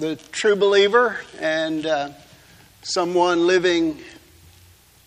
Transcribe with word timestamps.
the 0.00 0.16
true 0.32 0.56
believer 0.56 1.20
and 1.40 1.84
uh, 1.84 2.08
someone 2.80 3.46
living 3.46 3.98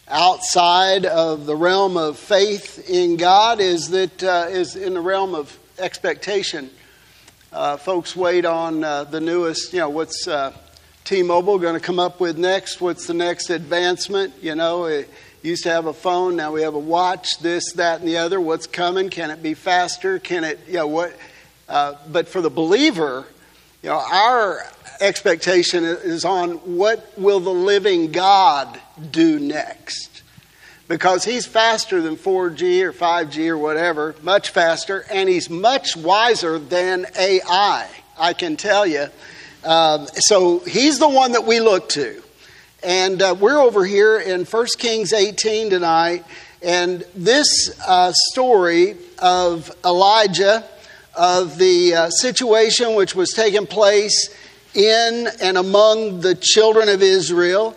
outside 0.07 1.07
of 1.07 1.47
the 1.47 1.55
realm 1.55 1.97
of 1.97 2.15
faith 2.15 2.87
in 2.87 3.17
God 3.17 3.59
is 3.59 3.89
that 3.89 4.23
uh, 4.23 4.45
is 4.49 4.75
in 4.75 4.93
the 4.93 5.01
realm 5.01 5.33
of 5.33 5.57
expectation. 5.79 6.69
Uh, 7.51 7.75
folks 7.75 8.15
wait 8.15 8.45
on 8.45 8.83
uh, 8.83 9.03
the 9.05 9.19
newest, 9.19 9.73
you 9.73 9.79
know, 9.79 9.89
what's 9.89 10.27
uh, 10.27 10.55
T-Mobile 11.05 11.57
going 11.57 11.73
to 11.73 11.79
come 11.79 11.97
up 11.97 12.19
with 12.19 12.37
next? 12.37 12.79
What's 12.79 13.07
the 13.07 13.15
next 13.15 13.49
advancement? 13.49 14.35
You 14.43 14.53
know, 14.53 14.85
it 14.85 15.09
used 15.41 15.63
to 15.63 15.71
have 15.71 15.87
a 15.87 15.93
phone, 15.93 16.35
now 16.35 16.51
we 16.51 16.61
have 16.61 16.75
a 16.75 16.79
watch. 16.79 17.39
This, 17.39 17.73
that, 17.73 17.99
and 18.01 18.07
the 18.07 18.17
other. 18.17 18.39
What's 18.39 18.67
coming? 18.67 19.09
Can 19.09 19.31
it 19.31 19.41
be 19.41 19.55
faster? 19.55 20.19
Can 20.19 20.43
it? 20.43 20.59
You 20.67 20.73
know 20.73 20.87
what? 20.87 21.17
Uh, 21.67 21.95
but 22.11 22.27
for 22.27 22.41
the 22.41 22.51
believer, 22.51 23.25
you 23.81 23.89
know, 23.89 23.97
our 23.97 24.61
expectation 24.99 25.83
is 25.83 26.25
on 26.25 26.51
what 26.77 27.17
will 27.17 27.39
the 27.39 27.49
living 27.49 28.11
God 28.11 28.79
do 29.11 29.39
next. 29.39 30.21
Because 30.87 31.23
he's 31.23 31.45
faster 31.45 32.01
than 32.01 32.17
4G 32.17 32.81
or 32.83 32.91
5G 32.91 33.47
or 33.47 33.57
whatever, 33.57 34.15
much 34.21 34.49
faster, 34.49 35.05
and 35.09 35.29
he's 35.29 35.49
much 35.49 35.95
wiser 35.95 36.59
than 36.59 37.05
AI, 37.17 37.89
I 38.17 38.33
can 38.33 38.57
tell 38.57 38.85
you. 38.85 39.07
Um, 39.63 40.07
so 40.15 40.59
he's 40.59 40.99
the 40.99 41.07
one 41.07 41.31
that 41.31 41.45
we 41.45 41.59
look 41.59 41.89
to. 41.89 42.21
And 42.83 43.21
uh, 43.21 43.35
we're 43.39 43.59
over 43.59 43.85
here 43.85 44.19
in 44.19 44.43
1 44.43 44.67
Kings 44.77 45.13
18 45.13 45.69
tonight, 45.69 46.25
and 46.61 47.05
this 47.15 47.79
uh, 47.87 48.11
story 48.31 48.97
of 49.19 49.71
Elijah, 49.85 50.65
of 51.15 51.57
the 51.57 51.93
uh, 51.93 52.09
situation 52.09 52.95
which 52.95 53.15
was 53.15 53.31
taking 53.31 53.67
place 53.67 54.35
in 54.75 55.27
and 55.41 55.57
among 55.57 56.21
the 56.21 56.35
children 56.35 56.89
of 56.89 57.01
Israel 57.01 57.75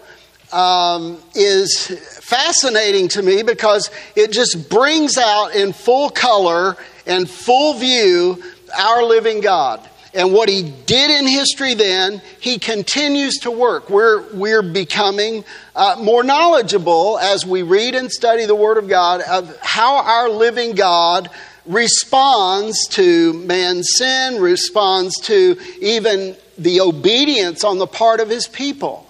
um, 0.53 1.19
is 1.35 1.87
fascinating 2.23 3.09
to 3.09 3.23
me 3.23 3.43
because 3.43 3.91
it 4.15 4.33
just 4.33 4.71
brings 4.71 5.19
out 5.19 5.55
in 5.55 5.73
full 5.73 6.11
color 6.11 6.77
and 7.07 7.29
full 7.29 7.75
view 7.75 8.43
our 8.79 9.03
living 9.03 9.41
God. 9.41 9.89
And 10.15 10.33
what 10.33 10.49
he 10.49 10.63
did 10.87 11.11
in 11.11 11.27
history 11.27 11.75
then, 11.75 12.23
he 12.41 12.59
continues 12.59 13.35
to 13.41 13.51
work. 13.51 13.91
We're, 13.91 14.23
we're 14.33 14.63
becoming 14.63 15.45
uh, 15.75 15.97
more 16.01 16.23
knowledgeable 16.23 17.19
as 17.19 17.45
we 17.45 17.61
read 17.61 17.95
and 17.95 18.11
study 18.11 18.47
the 18.47 18.55
Word 18.55 18.79
of 18.79 18.89
God 18.89 19.21
of 19.21 19.55
how 19.61 19.97
our 19.97 20.31
living 20.31 20.75
God 20.75 21.29
responds 21.67 22.87
to 22.89 23.33
man's 23.33 23.89
sin, 23.97 24.41
responds 24.41 25.15
to 25.23 25.59
even 25.81 26.37
the 26.59 26.81
obedience 26.81 27.65
on 27.65 27.79
the 27.79 27.87
part 27.87 28.21
of 28.21 28.29
his 28.29 28.47
people. 28.47 29.07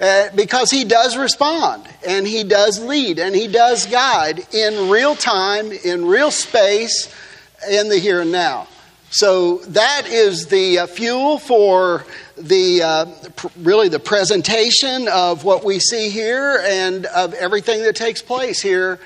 Uh, 0.00 0.28
because 0.36 0.70
he 0.70 0.84
does 0.84 1.16
respond 1.16 1.82
and 2.06 2.24
he 2.24 2.44
does 2.44 2.80
lead 2.80 3.18
and 3.18 3.34
he 3.34 3.48
does 3.48 3.84
guide 3.86 4.46
in 4.54 4.88
real 4.88 5.16
time, 5.16 5.72
in 5.72 6.04
real 6.04 6.30
space, 6.30 7.12
in 7.68 7.88
the 7.88 7.98
here 7.98 8.20
and 8.20 8.30
now. 8.30 8.68
So 9.10 9.58
that 9.58 10.06
is 10.06 10.46
the 10.46 10.80
uh, 10.80 10.86
fuel 10.86 11.38
for 11.38 12.04
the 12.36 12.82
uh, 12.82 13.06
pr- 13.34 13.48
really 13.58 13.88
the 13.88 13.98
presentation 13.98 15.08
of 15.08 15.42
what 15.42 15.64
we 15.64 15.80
see 15.80 16.10
here 16.10 16.62
and 16.64 17.06
of 17.06 17.34
everything 17.34 17.82
that 17.82 17.96
takes 17.96 18.22
place 18.22 18.60
here 18.60 19.00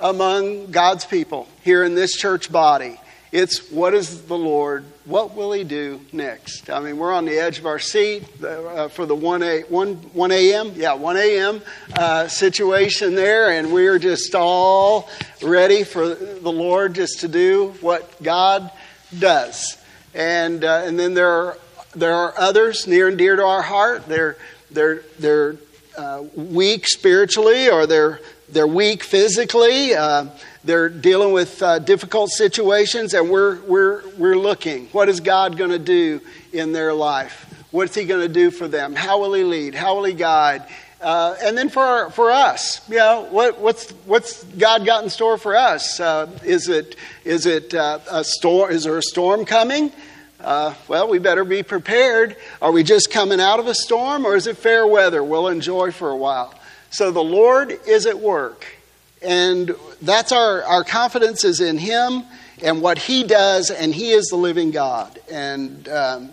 among 0.00 0.70
God's 0.70 1.04
people 1.04 1.48
here 1.62 1.84
in 1.84 1.94
this 1.94 2.12
church 2.12 2.50
body. 2.50 3.00
It's 3.30 3.70
what 3.70 3.92
is 3.92 4.22
the 4.22 4.38
Lord? 4.38 4.84
What 5.04 5.34
will 5.34 5.52
He 5.52 5.62
do 5.62 6.00
next? 6.12 6.70
I 6.70 6.80
mean, 6.80 6.96
we're 6.96 7.12
on 7.12 7.26
the 7.26 7.38
edge 7.38 7.58
of 7.58 7.66
our 7.66 7.78
seat 7.78 8.24
uh, 8.42 8.88
for 8.88 9.04
the 9.04 9.14
1 9.14 9.42
a, 9.42 9.60
1, 9.62 9.94
1 9.94 10.32
a.m. 10.32 10.72
Yeah, 10.74 10.94
1 10.94 11.16
a.m. 11.18 11.60
Uh, 11.94 12.26
situation 12.28 13.14
there, 13.14 13.50
and 13.50 13.70
we're 13.70 13.98
just 13.98 14.34
all 14.34 15.10
ready 15.42 15.84
for 15.84 16.14
the 16.14 16.52
Lord 16.52 16.94
just 16.94 17.20
to 17.20 17.28
do 17.28 17.74
what 17.82 18.22
God 18.22 18.70
does. 19.18 19.76
And, 20.14 20.64
uh, 20.64 20.84
and 20.86 20.98
then 20.98 21.12
there 21.12 21.30
are, 21.30 21.58
there 21.94 22.14
are 22.14 22.32
others 22.38 22.86
near 22.86 23.08
and 23.08 23.18
dear 23.18 23.36
to 23.36 23.44
our 23.44 23.62
heart. 23.62 24.06
They're, 24.06 24.38
they're, 24.70 25.02
they're 25.18 25.56
uh, 25.98 26.24
weak 26.34 26.86
spiritually 26.86 27.68
or 27.68 27.86
they're, 27.86 28.20
they're 28.50 28.66
weak 28.66 29.02
physically. 29.02 29.94
Uh, 29.94 30.26
they're 30.64 30.88
dealing 30.88 31.32
with 31.32 31.62
uh, 31.62 31.78
difficult 31.78 32.30
situations, 32.30 33.14
and 33.14 33.30
we're, 33.30 33.60
we're, 33.62 34.02
we're 34.16 34.36
looking. 34.36 34.86
What 34.88 35.08
is 35.08 35.20
God 35.20 35.56
going 35.56 35.70
to 35.70 35.78
do 35.78 36.20
in 36.52 36.72
their 36.72 36.92
life? 36.92 37.44
What's 37.70 37.94
He 37.94 38.04
going 38.04 38.26
to 38.26 38.32
do 38.32 38.50
for 38.50 38.68
them? 38.68 38.94
How 38.94 39.20
will 39.20 39.34
He 39.34 39.44
lead? 39.44 39.74
How 39.74 39.96
will 39.96 40.04
He 40.04 40.14
guide? 40.14 40.64
Uh, 41.00 41.36
and 41.42 41.56
then 41.56 41.68
for, 41.68 42.10
for 42.10 42.30
us, 42.30 42.86
you 42.88 42.96
know, 42.96 43.28
what, 43.30 43.60
what's, 43.60 43.90
what's 44.04 44.42
God 44.44 44.84
got 44.84 45.04
in 45.04 45.10
store 45.10 45.38
for 45.38 45.54
us? 45.54 46.00
Uh, 46.00 46.28
is 46.44 46.68
it, 46.68 46.96
is 47.24 47.46
it 47.46 47.72
uh, 47.72 48.00
a 48.10 48.24
storm? 48.24 48.72
Is 48.72 48.84
there 48.84 48.98
a 48.98 49.02
storm 49.02 49.44
coming? 49.44 49.92
Uh, 50.40 50.74
well, 50.88 51.08
we 51.08 51.18
better 51.18 51.44
be 51.44 51.62
prepared. 51.62 52.36
Are 52.60 52.72
we 52.72 52.82
just 52.82 53.10
coming 53.10 53.40
out 53.40 53.60
of 53.60 53.66
a 53.66 53.74
storm, 53.74 54.24
or 54.24 54.34
is 54.34 54.46
it 54.46 54.56
fair 54.56 54.86
weather? 54.86 55.22
We'll 55.22 55.48
enjoy 55.48 55.92
for 55.92 56.10
a 56.10 56.16
while. 56.16 56.54
So 56.90 57.10
the 57.10 57.22
Lord 57.22 57.78
is 57.86 58.06
at 58.06 58.18
work. 58.18 58.66
And 59.20 59.74
that's 60.00 60.32
our, 60.32 60.62
our 60.62 60.84
confidence 60.84 61.44
is 61.44 61.60
in 61.60 61.78
Him 61.78 62.24
and 62.62 62.82
what 62.82 62.98
He 62.98 63.24
does, 63.24 63.70
and 63.70 63.94
He 63.94 64.10
is 64.10 64.26
the 64.26 64.36
living 64.36 64.70
God. 64.70 65.18
And 65.30 65.88
um, 65.88 66.30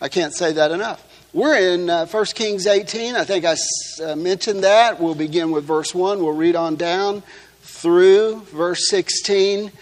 I 0.00 0.08
can't 0.08 0.34
say 0.34 0.52
that 0.52 0.70
enough. 0.70 1.02
We're 1.32 1.56
in 1.56 1.90
uh, 1.90 2.06
1 2.06 2.24
Kings 2.26 2.66
18. 2.66 3.16
I 3.16 3.24
think 3.24 3.44
I 3.44 3.56
uh, 4.02 4.16
mentioned 4.16 4.64
that. 4.64 5.00
We'll 5.00 5.14
begin 5.14 5.50
with 5.50 5.64
verse 5.64 5.94
1. 5.94 6.22
We'll 6.22 6.32
read 6.32 6.56
on 6.56 6.76
down 6.76 7.22
through 7.62 8.40
verse 8.52 8.88
16. 8.88 9.72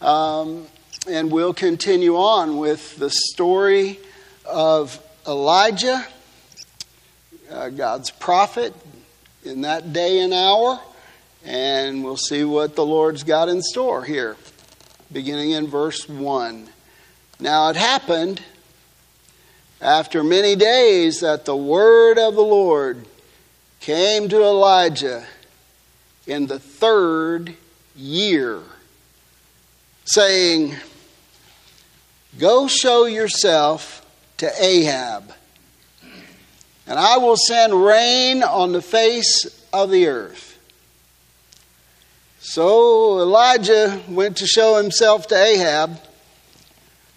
Um, 0.00 0.66
and 1.08 1.32
we'll 1.32 1.54
continue 1.54 2.16
on 2.16 2.58
with 2.58 2.96
the 2.96 3.10
story 3.10 3.98
of 4.44 5.00
Elijah, 5.26 6.06
uh, 7.50 7.70
God's 7.70 8.10
prophet, 8.10 8.74
in 9.44 9.62
that 9.62 9.92
day 9.92 10.20
and 10.20 10.32
hour. 10.32 10.80
And 11.44 12.04
we'll 12.04 12.16
see 12.16 12.44
what 12.44 12.76
the 12.76 12.84
Lord's 12.84 13.22
got 13.22 13.48
in 13.48 13.62
store 13.62 14.04
here, 14.04 14.36
beginning 15.12 15.52
in 15.52 15.66
verse 15.66 16.08
1. 16.08 16.68
Now 17.40 17.70
it 17.70 17.76
happened 17.76 18.42
after 19.80 20.24
many 20.24 20.56
days 20.56 21.20
that 21.20 21.44
the 21.44 21.56
word 21.56 22.18
of 22.18 22.34
the 22.34 22.40
Lord 22.40 23.06
came 23.80 24.28
to 24.28 24.42
Elijah 24.42 25.24
in 26.26 26.46
the 26.46 26.58
third 26.58 27.54
year, 27.96 28.60
saying, 30.04 30.74
Go 32.38 32.68
show 32.68 33.06
yourself 33.06 34.04
to 34.38 34.50
Ahab, 34.62 35.32
and 36.88 36.98
I 36.98 37.18
will 37.18 37.36
send 37.36 37.74
rain 37.74 38.42
on 38.42 38.72
the 38.72 38.80
face 38.80 39.44
of 39.74 39.90
the 39.90 40.06
earth. 40.06 40.58
So 42.40 43.20
Elijah 43.20 44.00
went 44.08 44.38
to 44.38 44.46
show 44.46 44.76
himself 44.78 45.26
to 45.28 45.36
Ahab. 45.36 46.00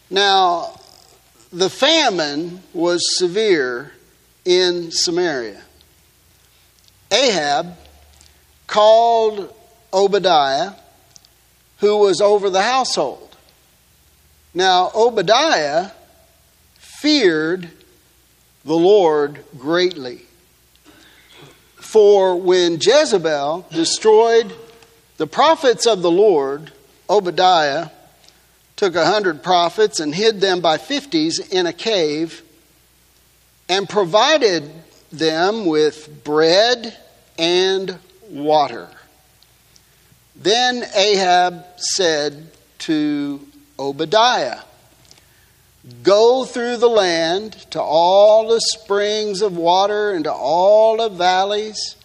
Now, 0.09 0.77
the 1.53 1.69
famine 1.69 2.61
was 2.73 3.17
severe 3.17 3.93
in 4.43 4.91
Samaria. 4.91 5.61
Ahab 7.09 7.77
called 8.67 9.53
Obadiah, 9.93 10.73
who 11.77 11.97
was 11.97 12.19
over 12.19 12.49
the 12.49 12.61
household. 12.61 13.37
Now, 14.53 14.91
Obadiah 14.93 15.91
feared 16.75 17.69
the 18.63 18.75
Lord 18.75 19.43
greatly. 19.57 20.21
For 21.75 22.35
when 22.35 22.77
Jezebel 22.79 23.67
destroyed 23.71 24.53
the 25.17 25.27
prophets 25.27 25.85
of 25.85 26.01
the 26.01 26.11
Lord, 26.11 26.71
Obadiah, 27.09 27.89
took 28.75 28.95
a 28.95 29.05
hundred 29.05 29.43
prophets 29.43 29.99
and 29.99 30.15
hid 30.15 30.41
them 30.41 30.61
by 30.61 30.77
fifties 30.77 31.39
in 31.39 31.67
a 31.67 31.73
cave 31.73 32.41
and 33.69 33.87
provided 33.87 34.71
them 35.11 35.65
with 35.65 36.23
bread 36.23 36.97
and 37.37 37.97
water. 38.29 38.87
Then 40.35 40.83
Ahab 40.95 41.65
said 41.77 42.47
to 42.79 43.45
Obadiah, 43.77 44.61
Go 46.03 46.45
through 46.45 46.77
the 46.77 46.89
land 46.89 47.53
to 47.71 47.81
all 47.81 48.47
the 48.47 48.61
springs 48.61 49.41
of 49.41 49.57
water 49.57 50.11
and 50.11 50.25
to 50.25 50.31
all 50.31 50.97
the 50.97 51.09
valleys. 51.09 51.95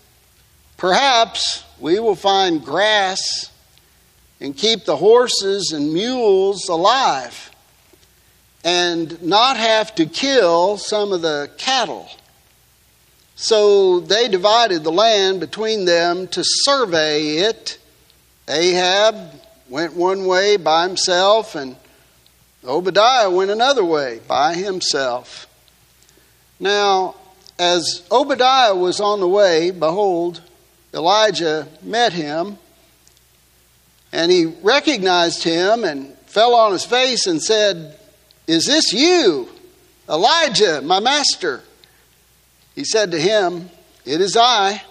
Perhaps 0.77 1.63
we 1.79 1.99
will 1.99 2.17
find 2.17 2.65
grass 2.65 3.51
and 4.41 4.57
keep 4.57 4.85
the 4.85 4.97
horses 4.97 5.73
and 5.73 5.93
mules 5.93 6.69
alive. 6.69 7.51
and 8.67 9.23
not 9.23 9.57
have 9.57 9.95
to 9.95 10.05
kill 10.07 10.77
some 10.77 11.13
of 11.13 11.23
the 11.23 11.49
cattle. 11.57 12.11
So 13.37 14.01
they 14.01 14.27
divided 14.27 14.83
the 14.83 14.91
land 14.91 15.39
between 15.39 15.85
them 15.85 16.27
to 16.29 16.43
survey 16.43 17.37
it. 17.37 17.79
Ahab 18.49 19.41
went 19.69 19.95
one 19.95 20.27
way 20.27 20.57
by 20.57 20.83
himself, 20.89 21.55
and 21.55 21.77
Obadiah 22.67 23.31
went 23.31 23.51
another 23.51 23.85
way 23.85 24.21
by 24.27 24.55
himself. 24.55 25.47
Now, 26.59 27.15
as 27.59 28.07
Obadiah 28.11 28.75
was 28.75 29.01
on 29.01 29.21
the 29.21 29.29
way, 29.29 29.71
behold, 29.71 30.43
Elijah 30.93 31.69
met 31.83 32.13
him, 32.13 32.59
and 34.13 34.31
he 34.31 34.47
recognized 34.47 35.43
him 35.43 35.85
and 35.85 36.17
fell 36.27 36.55
on 36.55 36.73
his 36.73 36.85
face 36.85 37.27
and 37.27 37.43
said, 37.43 37.99
Is 38.47 38.67
this 38.67 38.93
you, 38.93 39.49
Elijah, 40.09 40.81
my 40.83 41.01
master? 41.01 41.63
He 42.75 42.85
said 42.85 43.11
to 43.13 43.21
him, 43.21 43.71
It 44.05 44.21
is 44.21 44.37
I. 44.37 44.83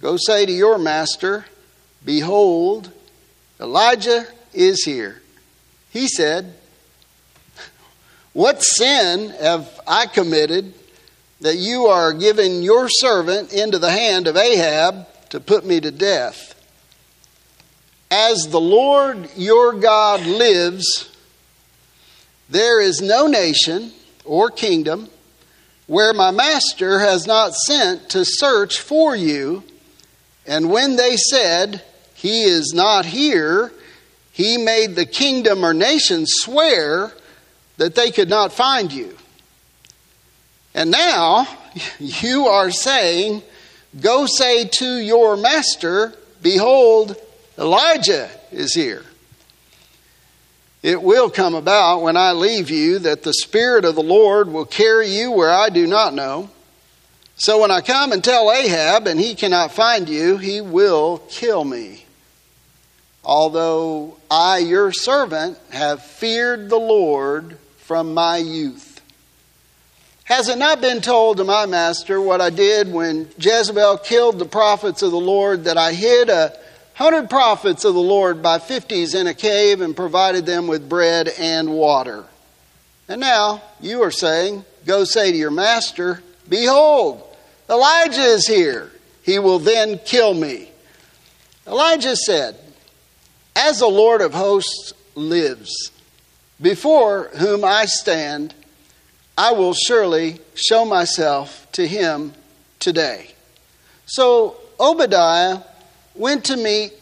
Go 0.00 0.16
say 0.16 0.46
to 0.46 0.52
your 0.52 0.78
master, 0.78 1.44
Behold, 2.04 2.92
Elijah 3.60 4.26
is 4.52 4.84
here. 4.84 5.22
He 5.90 6.08
said, 6.08 6.54
What 8.34 8.64
sin 8.64 9.30
have 9.30 9.80
I 9.86 10.06
committed 10.06 10.74
that 11.40 11.56
you 11.56 11.86
are 11.86 12.12
giving 12.12 12.62
your 12.62 12.88
servant 12.88 13.52
into 13.52 13.78
the 13.78 13.92
hand 13.92 14.26
of 14.26 14.36
Ahab 14.36 15.06
to 15.30 15.38
put 15.38 15.64
me 15.64 15.80
to 15.80 15.92
death? 15.92 16.50
As 18.10 18.48
the 18.50 18.60
Lord 18.60 19.30
your 19.36 19.74
God 19.74 20.26
lives, 20.26 21.08
there 22.50 22.80
is 22.80 23.00
no 23.00 23.28
nation 23.28 23.92
or 24.24 24.50
kingdom 24.50 25.08
where 25.86 26.12
my 26.12 26.32
master 26.32 26.98
has 26.98 27.28
not 27.28 27.54
sent 27.54 28.10
to 28.10 28.24
search 28.24 28.80
for 28.80 29.14
you. 29.14 29.62
And 30.44 30.70
when 30.70 30.96
they 30.96 31.16
said, 31.16 31.82
He 32.14 32.42
is 32.42 32.72
not 32.74 33.06
here, 33.06 33.72
he 34.32 34.58
made 34.58 34.96
the 34.96 35.06
kingdom 35.06 35.64
or 35.64 35.72
nation 35.72 36.24
swear 36.26 37.12
that 37.76 37.94
they 37.94 38.10
could 38.10 38.28
not 38.28 38.52
find 38.52 38.92
you. 38.92 39.16
And 40.74 40.90
now 40.90 41.46
you 41.98 42.46
are 42.46 42.70
saying, 42.70 43.42
Go 44.00 44.26
say 44.26 44.66
to 44.66 44.96
your 44.96 45.36
master, 45.36 46.14
Behold, 46.42 47.16
Elijah 47.56 48.28
is 48.50 48.74
here. 48.74 49.04
It 50.82 51.00
will 51.00 51.30
come 51.30 51.54
about 51.54 52.02
when 52.02 52.16
I 52.16 52.32
leave 52.32 52.70
you 52.70 52.98
that 52.98 53.22
the 53.22 53.32
Spirit 53.32 53.86
of 53.86 53.94
the 53.94 54.02
Lord 54.02 54.48
will 54.48 54.66
carry 54.66 55.08
you 55.08 55.30
where 55.30 55.50
I 55.50 55.70
do 55.70 55.86
not 55.86 56.12
know. 56.12 56.50
So 57.36 57.62
when 57.62 57.70
I 57.70 57.80
come 57.80 58.12
and 58.12 58.22
tell 58.22 58.52
Ahab 58.52 59.06
and 59.06 59.18
he 59.18 59.34
cannot 59.34 59.72
find 59.72 60.08
you, 60.08 60.36
he 60.36 60.60
will 60.60 61.18
kill 61.30 61.64
me. 61.64 62.04
Although 63.24 64.18
I, 64.30 64.58
your 64.58 64.92
servant, 64.92 65.58
have 65.70 66.02
feared 66.02 66.68
the 66.68 66.76
Lord 66.76 67.56
from 67.86 68.14
my 68.14 68.38
youth. 68.38 69.00
Has 70.24 70.48
it 70.48 70.56
not 70.56 70.80
been 70.80 71.02
told 71.02 71.36
to 71.36 71.44
my 71.44 71.66
master 71.66 72.18
what 72.18 72.40
I 72.40 72.48
did 72.48 72.90
when 72.90 73.28
Jezebel 73.38 73.98
killed 73.98 74.38
the 74.38 74.46
prophets 74.46 75.02
of 75.02 75.10
the 75.10 75.18
Lord, 75.18 75.64
that 75.64 75.76
I 75.76 75.92
hid 75.92 76.30
a 76.30 76.56
hundred 76.94 77.28
prophets 77.28 77.84
of 77.84 77.92
the 77.92 78.00
Lord 78.00 78.42
by 78.42 78.58
fifties 78.58 79.14
in 79.14 79.26
a 79.26 79.34
cave 79.34 79.82
and 79.82 79.94
provided 79.94 80.46
them 80.46 80.66
with 80.66 80.88
bread 80.88 81.28
and 81.38 81.68
water. 81.68 82.24
And 83.06 83.20
now 83.20 83.62
you 83.80 84.02
are 84.02 84.10
saying, 84.10 84.64
Go 84.86 85.04
say 85.04 85.30
to 85.30 85.36
your 85.36 85.50
master, 85.50 86.22
Behold, 86.48 87.22
Elijah 87.68 88.22
is 88.22 88.46
here. 88.46 88.90
He 89.22 89.38
will 89.38 89.58
then 89.58 89.98
kill 89.98 90.32
me. 90.32 90.70
Elijah 91.66 92.16
said, 92.16 92.56
As 93.54 93.80
the 93.80 93.86
Lord 93.86 94.22
of 94.22 94.32
hosts 94.32 94.94
lives, 95.14 95.90
before 96.60 97.30
whom 97.34 97.64
I 97.64 97.86
stand, 97.86 98.54
I 99.36 99.52
will 99.52 99.74
surely 99.74 100.38
show 100.54 100.84
myself 100.84 101.66
to 101.72 101.86
him 101.86 102.32
today. 102.78 103.30
So 104.06 104.56
Obadiah 104.78 105.60
went 106.14 106.44
to 106.44 106.56
meet 106.56 106.92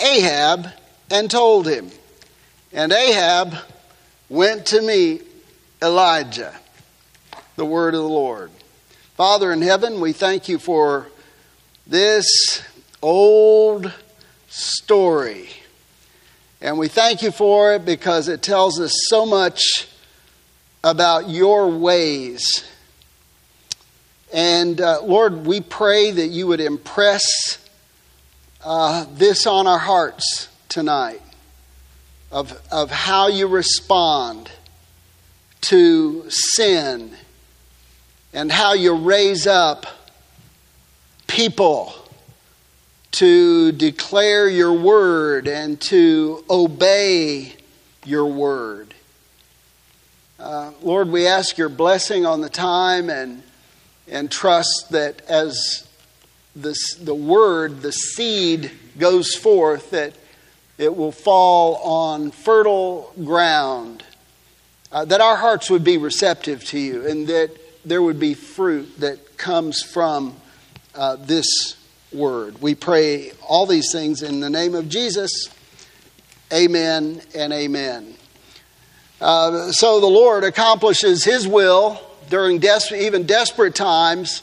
Ahab 0.00 0.68
and 1.10 1.30
told 1.30 1.66
him. 1.66 1.90
And 2.72 2.92
Ahab 2.92 3.56
went 4.28 4.66
to 4.66 4.82
meet 4.82 5.22
Elijah. 5.82 6.54
The 7.56 7.64
word 7.64 7.94
of 7.94 8.02
the 8.02 8.08
Lord. 8.08 8.50
Father 9.16 9.52
in 9.52 9.62
heaven, 9.62 10.00
we 10.00 10.12
thank 10.12 10.48
you 10.48 10.58
for 10.58 11.08
this 11.86 12.62
old 13.02 13.92
story. 14.48 15.48
And 16.60 16.78
we 16.78 16.88
thank 16.88 17.22
you 17.22 17.30
for 17.30 17.74
it 17.74 17.84
because 17.84 18.28
it 18.28 18.42
tells 18.42 18.80
us 18.80 18.92
so 19.08 19.26
much 19.26 19.88
about 20.82 21.28
your 21.28 21.68
ways. 21.68 22.64
And 24.32 24.80
uh, 24.80 25.02
Lord, 25.02 25.46
we 25.46 25.60
pray 25.60 26.10
that 26.10 26.28
you 26.28 26.46
would 26.46 26.60
impress 26.60 27.24
uh, 28.64 29.06
this 29.12 29.46
on 29.46 29.66
our 29.66 29.78
hearts 29.78 30.48
tonight 30.68 31.22
of, 32.32 32.58
of 32.70 32.90
how 32.90 33.28
you 33.28 33.46
respond 33.46 34.50
to 35.62 36.24
sin 36.28 37.14
and 38.32 38.50
how 38.50 38.72
you 38.72 38.94
raise 38.94 39.46
up 39.46 39.86
people 41.26 41.94
to 43.16 43.72
declare 43.72 44.46
your 44.46 44.74
word 44.74 45.48
and 45.48 45.80
to 45.80 46.44
obey 46.50 47.54
your 48.04 48.26
word. 48.26 48.92
Uh, 50.38 50.72
Lord, 50.82 51.08
we 51.08 51.26
ask 51.26 51.56
your 51.56 51.70
blessing 51.70 52.26
on 52.26 52.42
the 52.42 52.50
time 52.50 53.08
and, 53.08 53.42
and 54.06 54.30
trust 54.30 54.88
that 54.90 55.22
as 55.30 55.88
the, 56.54 56.76
the 57.00 57.14
word, 57.14 57.80
the 57.80 57.92
seed 57.92 58.70
goes 58.98 59.34
forth, 59.34 59.90
that 59.90 60.12
it 60.76 60.94
will 60.94 61.12
fall 61.12 61.76
on 61.76 62.30
fertile 62.30 63.14
ground, 63.24 64.04
uh, 64.92 65.06
that 65.06 65.22
our 65.22 65.36
hearts 65.36 65.70
would 65.70 65.84
be 65.84 65.96
receptive 65.96 66.62
to 66.64 66.78
you, 66.78 67.06
and 67.06 67.26
that 67.28 67.50
there 67.82 68.02
would 68.02 68.20
be 68.20 68.34
fruit 68.34 69.00
that 69.00 69.38
comes 69.38 69.82
from 69.82 70.36
uh, 70.94 71.16
this 71.16 71.75
word. 72.16 72.60
We 72.60 72.74
pray 72.74 73.32
all 73.46 73.66
these 73.66 73.92
things 73.92 74.22
in 74.22 74.40
the 74.40 74.50
name 74.50 74.74
of 74.74 74.88
Jesus. 74.88 75.48
Amen 76.52 77.20
and 77.34 77.52
amen. 77.52 78.14
Uh, 79.20 79.72
so 79.72 80.00
the 80.00 80.06
Lord 80.06 80.44
accomplishes 80.44 81.24
His 81.24 81.46
will 81.46 82.00
during 82.28 82.58
des- 82.58 82.94
even 82.94 83.24
desperate 83.24 83.74
times 83.74 84.42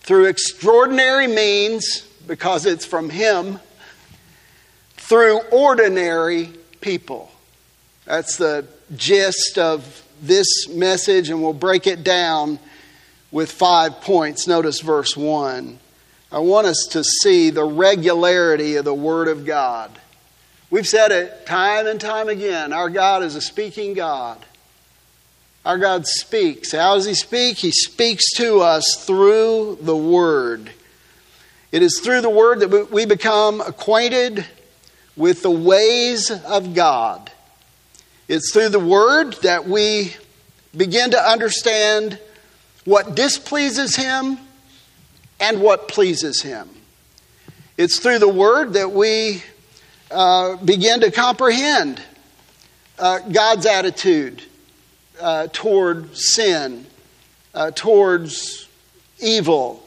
through 0.00 0.26
extraordinary 0.26 1.26
means, 1.26 2.00
because 2.26 2.66
it's 2.66 2.84
from 2.84 3.10
Him, 3.10 3.60
through 4.96 5.40
ordinary 5.52 6.50
people. 6.80 7.30
That's 8.04 8.36
the 8.36 8.66
gist 8.96 9.58
of 9.58 10.02
this 10.20 10.68
message, 10.68 11.30
and 11.30 11.42
we'll 11.42 11.52
break 11.52 11.86
it 11.86 12.04
down 12.04 12.58
with 13.30 13.50
five 13.50 14.00
points. 14.00 14.46
Notice 14.46 14.80
verse 14.80 15.16
1. 15.16 15.78
I 16.34 16.40
want 16.40 16.66
us 16.66 16.88
to 16.90 17.04
see 17.04 17.50
the 17.50 17.62
regularity 17.62 18.74
of 18.74 18.84
the 18.84 18.92
Word 18.92 19.28
of 19.28 19.46
God. 19.46 19.88
We've 20.68 20.86
said 20.86 21.12
it 21.12 21.46
time 21.46 21.86
and 21.86 22.00
time 22.00 22.28
again. 22.28 22.72
Our 22.72 22.90
God 22.90 23.22
is 23.22 23.36
a 23.36 23.40
speaking 23.40 23.94
God. 23.94 24.44
Our 25.64 25.78
God 25.78 26.08
speaks. 26.08 26.72
How 26.72 26.96
does 26.96 27.04
He 27.04 27.14
speak? 27.14 27.58
He 27.58 27.70
speaks 27.70 28.32
to 28.32 28.62
us 28.62 29.04
through 29.06 29.78
the 29.80 29.96
Word. 29.96 30.72
It 31.70 31.84
is 31.84 32.00
through 32.02 32.22
the 32.22 32.30
Word 32.30 32.58
that 32.60 32.90
we 32.90 33.06
become 33.06 33.60
acquainted 33.60 34.44
with 35.16 35.42
the 35.42 35.52
ways 35.52 36.32
of 36.32 36.74
God. 36.74 37.30
It's 38.26 38.52
through 38.52 38.70
the 38.70 38.80
Word 38.80 39.34
that 39.44 39.68
we 39.68 40.16
begin 40.76 41.12
to 41.12 41.30
understand 41.30 42.18
what 42.84 43.14
displeases 43.14 43.94
Him 43.94 44.36
and 45.44 45.60
what 45.60 45.88
pleases 45.88 46.40
Him. 46.40 46.68
It's 47.76 47.98
through 47.98 48.18
the 48.18 48.28
Word 48.28 48.74
that 48.74 48.92
we 48.92 49.42
uh, 50.10 50.56
begin 50.56 51.00
to 51.00 51.10
comprehend 51.10 52.00
uh, 52.98 53.18
God's 53.18 53.66
attitude 53.66 54.42
uh, 55.20 55.48
toward 55.52 56.16
sin, 56.16 56.86
uh, 57.54 57.72
towards 57.72 58.68
evil, 59.20 59.86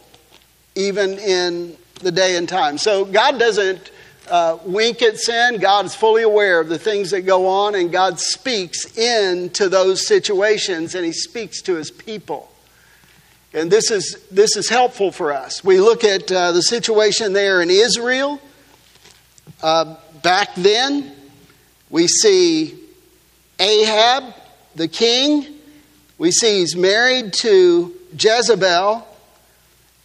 even 0.75 1.17
in 1.17 1.75
the 2.01 2.11
day 2.11 2.37
and 2.37 2.47
time. 2.47 2.77
So 2.77 3.05
God 3.05 3.39
doesn't 3.39 3.91
uh, 4.29 4.59
wink 4.63 5.01
at 5.01 5.17
sin. 5.17 5.57
God 5.59 5.85
is 5.85 5.95
fully 5.95 6.21
aware 6.21 6.59
of 6.59 6.69
the 6.69 6.77
things 6.77 7.11
that 7.11 7.21
go 7.21 7.47
on, 7.47 7.73
and 7.73 7.91
God 7.91 8.19
speaks 8.19 8.95
into 8.97 9.69
those 9.69 10.05
situations, 10.05 10.93
and 10.93 11.03
He 11.03 11.13
speaks 11.13 11.61
to 11.63 11.75
His 11.75 11.89
people. 11.89 12.51
And 13.57 13.71
this 13.71 13.89
is, 13.89 14.23
this 14.29 14.55
is 14.55 14.69
helpful 14.69 15.11
for 15.11 15.33
us. 15.33 15.63
We 15.63 15.79
look 15.79 16.03
at 16.03 16.31
uh, 16.31 16.51
the 16.51 16.61
situation 16.61 17.33
there 17.33 17.59
in 17.63 17.71
Israel. 17.71 18.39
Uh, 19.63 19.95
back 20.21 20.53
then, 20.53 21.11
we 21.89 22.05
see 22.07 22.77
Ahab, 23.57 24.35
the 24.75 24.87
king. 24.87 25.47
We 26.19 26.29
see 26.29 26.59
he's 26.59 26.75
married 26.75 27.33
to 27.41 27.95
Jezebel. 28.15 29.07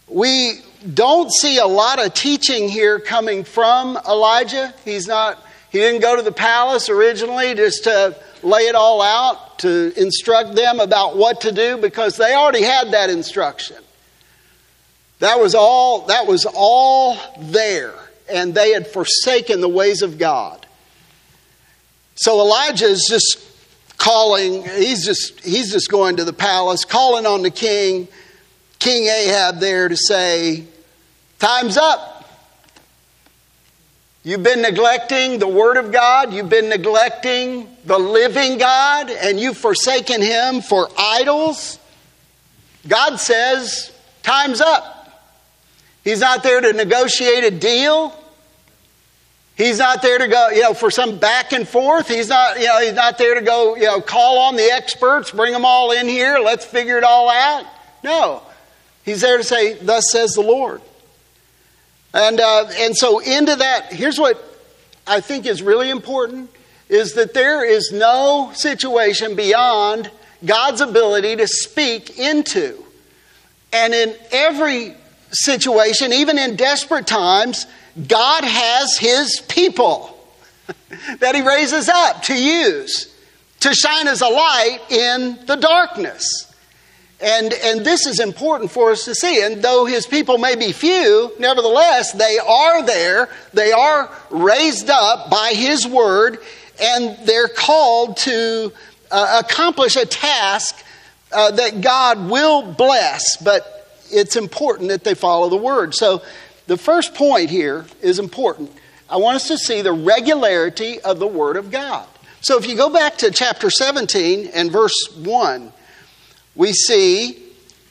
We 0.07 0.61
don't 0.91 1.31
see 1.31 1.59
a 1.59 1.67
lot 1.67 2.03
of 2.03 2.15
teaching 2.15 2.67
here 2.67 2.99
coming 2.99 3.43
from 3.43 3.99
Elijah. 4.09 4.73
He's 4.83 5.05
not, 5.05 5.37
he 5.69 5.77
didn't 5.77 6.01
go 6.01 6.15
to 6.15 6.23
the 6.23 6.31
palace 6.31 6.89
originally 6.89 7.53
just 7.53 7.83
to 7.83 8.17
lay 8.41 8.61
it 8.61 8.73
all 8.73 8.99
out, 8.99 9.42
to 9.59 9.93
instruct 9.95 10.55
them 10.55 10.79
about 10.79 11.15
what 11.17 11.41
to 11.41 11.51
do 11.51 11.77
because 11.77 12.17
they 12.17 12.33
already 12.33 12.63
had 12.63 12.91
that 12.91 13.09
instruction. 13.09 13.77
That 15.19 15.39
was 15.39 15.55
all, 15.55 16.07
that 16.07 16.27
was 16.27 16.45
all 16.53 17.17
there, 17.39 17.93
and 18.29 18.53
they 18.53 18.71
had 18.71 18.87
forsaken 18.87 19.61
the 19.61 19.69
ways 19.69 20.01
of 20.01 20.17
God. 20.17 20.65
So 22.15 22.39
Elijah 22.39 22.85
is 22.85 23.07
just 23.09 23.39
calling, 23.97 24.63
he's 24.63 25.05
just, 25.05 25.39
he's 25.39 25.71
just 25.71 25.89
going 25.89 26.17
to 26.17 26.25
the 26.25 26.33
palace, 26.33 26.83
calling 26.83 27.25
on 27.25 27.41
the 27.41 27.51
king, 27.51 28.07
King 28.79 29.05
Ahab 29.05 29.59
there 29.59 29.87
to 29.87 29.95
say, 29.95 30.65
Time's 31.39 31.77
up. 31.77 32.12
You've 34.25 34.43
been 34.43 34.61
neglecting 34.61 35.39
the 35.39 35.47
Word 35.47 35.75
of 35.75 35.91
God, 35.91 36.33
you've 36.33 36.49
been 36.49 36.69
neglecting 36.69 37.67
the 37.83 37.99
living 37.99 38.57
God, 38.57 39.09
and 39.09 39.37
you've 39.37 39.57
forsaken 39.57 40.21
Him 40.21 40.61
for 40.61 40.89
idols. 40.97 41.77
God 42.87 43.17
says, 43.17 43.91
Time's 44.23 44.61
up. 44.61 44.93
He's 46.05 46.21
not 46.21 46.41
there 46.41 46.61
to 46.61 46.71
negotiate 46.71 47.43
a 47.43 47.51
deal. 47.51 48.17
He's 49.55 49.79
not 49.79 50.01
there 50.01 50.17
to 50.17 50.27
go, 50.27 50.49
you 50.49 50.61
know, 50.61 50.73
for 50.73 50.89
some 50.89 51.19
back 51.19 51.51
and 51.51 51.67
forth. 51.67 52.07
He's 52.07 52.29
not, 52.29 52.59
you 52.59 52.65
know, 52.65 52.79
he's 52.79 52.93
not 52.93 53.17
there 53.17 53.35
to 53.35 53.41
go, 53.41 53.75
you 53.75 53.83
know, 53.83 54.01
call 54.01 54.39
on 54.39 54.55
the 54.55 54.63
experts, 54.63 55.31
bring 55.31 55.53
them 55.53 55.65
all 55.65 55.91
in 55.91 56.07
here, 56.07 56.39
let's 56.39 56.65
figure 56.65 56.97
it 56.97 57.03
all 57.03 57.29
out. 57.29 57.65
No. 58.03 58.41
He's 59.03 59.21
there 59.21 59.37
to 59.37 59.43
say, 59.43 59.73
Thus 59.73 60.05
says 60.09 60.31
the 60.31 60.41
Lord. 60.41 60.81
And, 62.13 62.39
uh, 62.39 62.67
and 62.77 62.95
so, 62.95 63.19
into 63.19 63.55
that, 63.55 63.91
here's 63.91 64.19
what 64.19 64.41
I 65.07 65.19
think 65.19 65.45
is 65.45 65.61
really 65.61 65.89
important 65.89 66.49
is 66.89 67.13
that 67.13 67.33
there 67.33 67.65
is 67.65 67.91
no 67.91 68.51
situation 68.53 69.35
beyond 69.35 70.11
God's 70.45 70.81
ability 70.81 71.37
to 71.37 71.47
speak 71.47 72.19
into. 72.19 72.83
And 73.71 73.93
in 73.93 74.15
every 74.31 74.93
situation, 75.31 76.13
even 76.13 76.37
in 76.37 76.55
desperate 76.55 77.07
times, 77.07 77.65
God 78.07 78.43
has 78.43 78.97
His 78.97 79.41
people 79.47 80.15
that 81.19 81.33
He 81.33 81.41
raises 81.41 81.89
up 81.89 82.21
to 82.23 82.35
use 82.35 83.13
to 83.61 83.73
shine 83.73 84.07
as 84.07 84.21
a 84.21 84.27
light 84.27 84.79
in 84.89 85.39
the 85.45 85.55
darkness. 85.55 86.52
And, 87.23 87.53
and 87.53 87.85
this 87.85 88.05
is 88.05 88.19
important 88.19 88.69
for 88.69 88.91
us 88.91 89.05
to 89.05 89.15
see. 89.15 89.41
And 89.41 89.63
though 89.63 89.85
his 89.85 90.05
people 90.05 90.37
may 90.37 90.57
be 90.57 90.73
few, 90.73 91.31
nevertheless, 91.39 92.11
they 92.11 92.37
are 92.37 92.85
there. 92.85 93.29
They 93.53 93.71
are 93.71 94.11
raised 94.29 94.89
up 94.89 95.29
by 95.29 95.53
his 95.55 95.87
word, 95.87 96.39
and 96.81 97.17
they're 97.25 97.47
called 97.47 98.17
to 98.17 98.73
uh, 99.09 99.41
accomplish 99.41 99.95
a 99.95 100.05
task 100.05 100.83
uh, 101.31 101.51
that 101.51 101.79
God 101.79 102.29
will 102.29 102.73
bless. 102.73 103.37
But 103.37 103.89
it's 104.11 104.35
important 104.35 104.89
that 104.89 105.05
they 105.05 105.13
follow 105.13 105.49
the 105.49 105.55
word. 105.55 105.95
So 105.95 106.21
the 106.67 106.77
first 106.77 107.13
point 107.15 107.49
here 107.49 107.85
is 108.01 108.19
important. 108.19 108.69
I 109.09 109.15
want 109.15 109.37
us 109.37 109.47
to 109.47 109.57
see 109.57 109.81
the 109.81 109.93
regularity 109.93 110.99
of 110.99 111.19
the 111.19 111.27
word 111.27 111.55
of 111.55 111.71
God. 111.71 112.05
So 112.41 112.57
if 112.57 112.67
you 112.67 112.75
go 112.75 112.89
back 112.89 113.19
to 113.19 113.31
chapter 113.31 113.69
17 113.69 114.47
and 114.53 114.69
verse 114.69 115.15
1, 115.23 115.71
we 116.55 116.73
see 116.73 117.43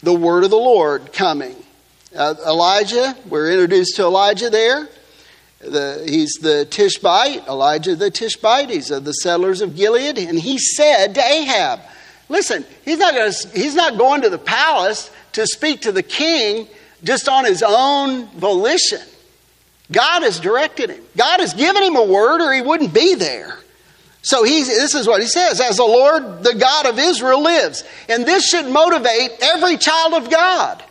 the 0.02 0.12
word 0.12 0.45
of 0.45 0.50
the 0.50 0.57
Lord 0.57 1.12
coming. 1.12 1.57
Uh, 2.14 2.35
Elijah, 2.47 3.16
we're 3.28 3.50
introduced 3.50 3.97
to 3.97 4.02
Elijah 4.02 4.50
there. 4.50 4.88
The, 5.61 6.04
he's 6.07 6.33
the 6.35 6.66
Tishbite, 6.66 7.47
Elijah 7.47 7.95
the 7.95 8.11
Tishbite. 8.11 8.69
He's 8.69 8.90
of 8.90 9.04
the 9.04 9.12
settlers 9.12 9.61
of 9.61 9.76
Gilead. 9.76 10.19
And 10.19 10.38
he 10.38 10.59
said 10.59 11.14
to 11.14 11.25
Ahab, 11.25 11.81
Listen, 12.28 12.64
he's 12.85 12.99
not, 12.99 13.14
gonna, 13.14 13.33
he's 13.54 13.75
not 13.75 13.99
going 13.99 14.23
to 14.23 14.31
the 14.31 14.38
palace 14.38 15.11
to 15.33 15.47
speak 15.47 15.83
to 15.83 15.92
the 15.92 16.02
king 16.02 16.66
just 17.04 17.28
on 17.28 17.45
his 17.45 17.62
own 17.66 18.26
volition. 18.38 19.00
God 19.90 20.23
has 20.23 20.40
directed 20.40 20.90
him. 20.90 21.02
God 21.16 21.40
has 21.40 21.52
given 21.52 21.83
him 21.83 21.97
a 21.97 22.04
word, 22.04 22.40
or 22.40 22.52
he 22.52 22.62
wouldn't 22.62 22.95
be 22.95 23.14
there. 23.14 23.59
So 24.23 24.45
he, 24.45 24.62
this 24.62 24.95
is 24.95 25.07
what 25.07 25.21
he 25.21 25.26
says 25.26 25.61
As 25.61 25.76
the 25.76 25.85
Lord, 25.85 26.43
the 26.43 26.55
God 26.55 26.87
of 26.87 26.99
Israel, 26.99 27.43
lives. 27.43 27.85
And 28.09 28.25
this 28.25 28.49
should 28.49 28.67
motivate 28.67 29.33
every 29.43 29.76
child 29.76 30.14
of 30.14 30.31
God. 30.31 30.83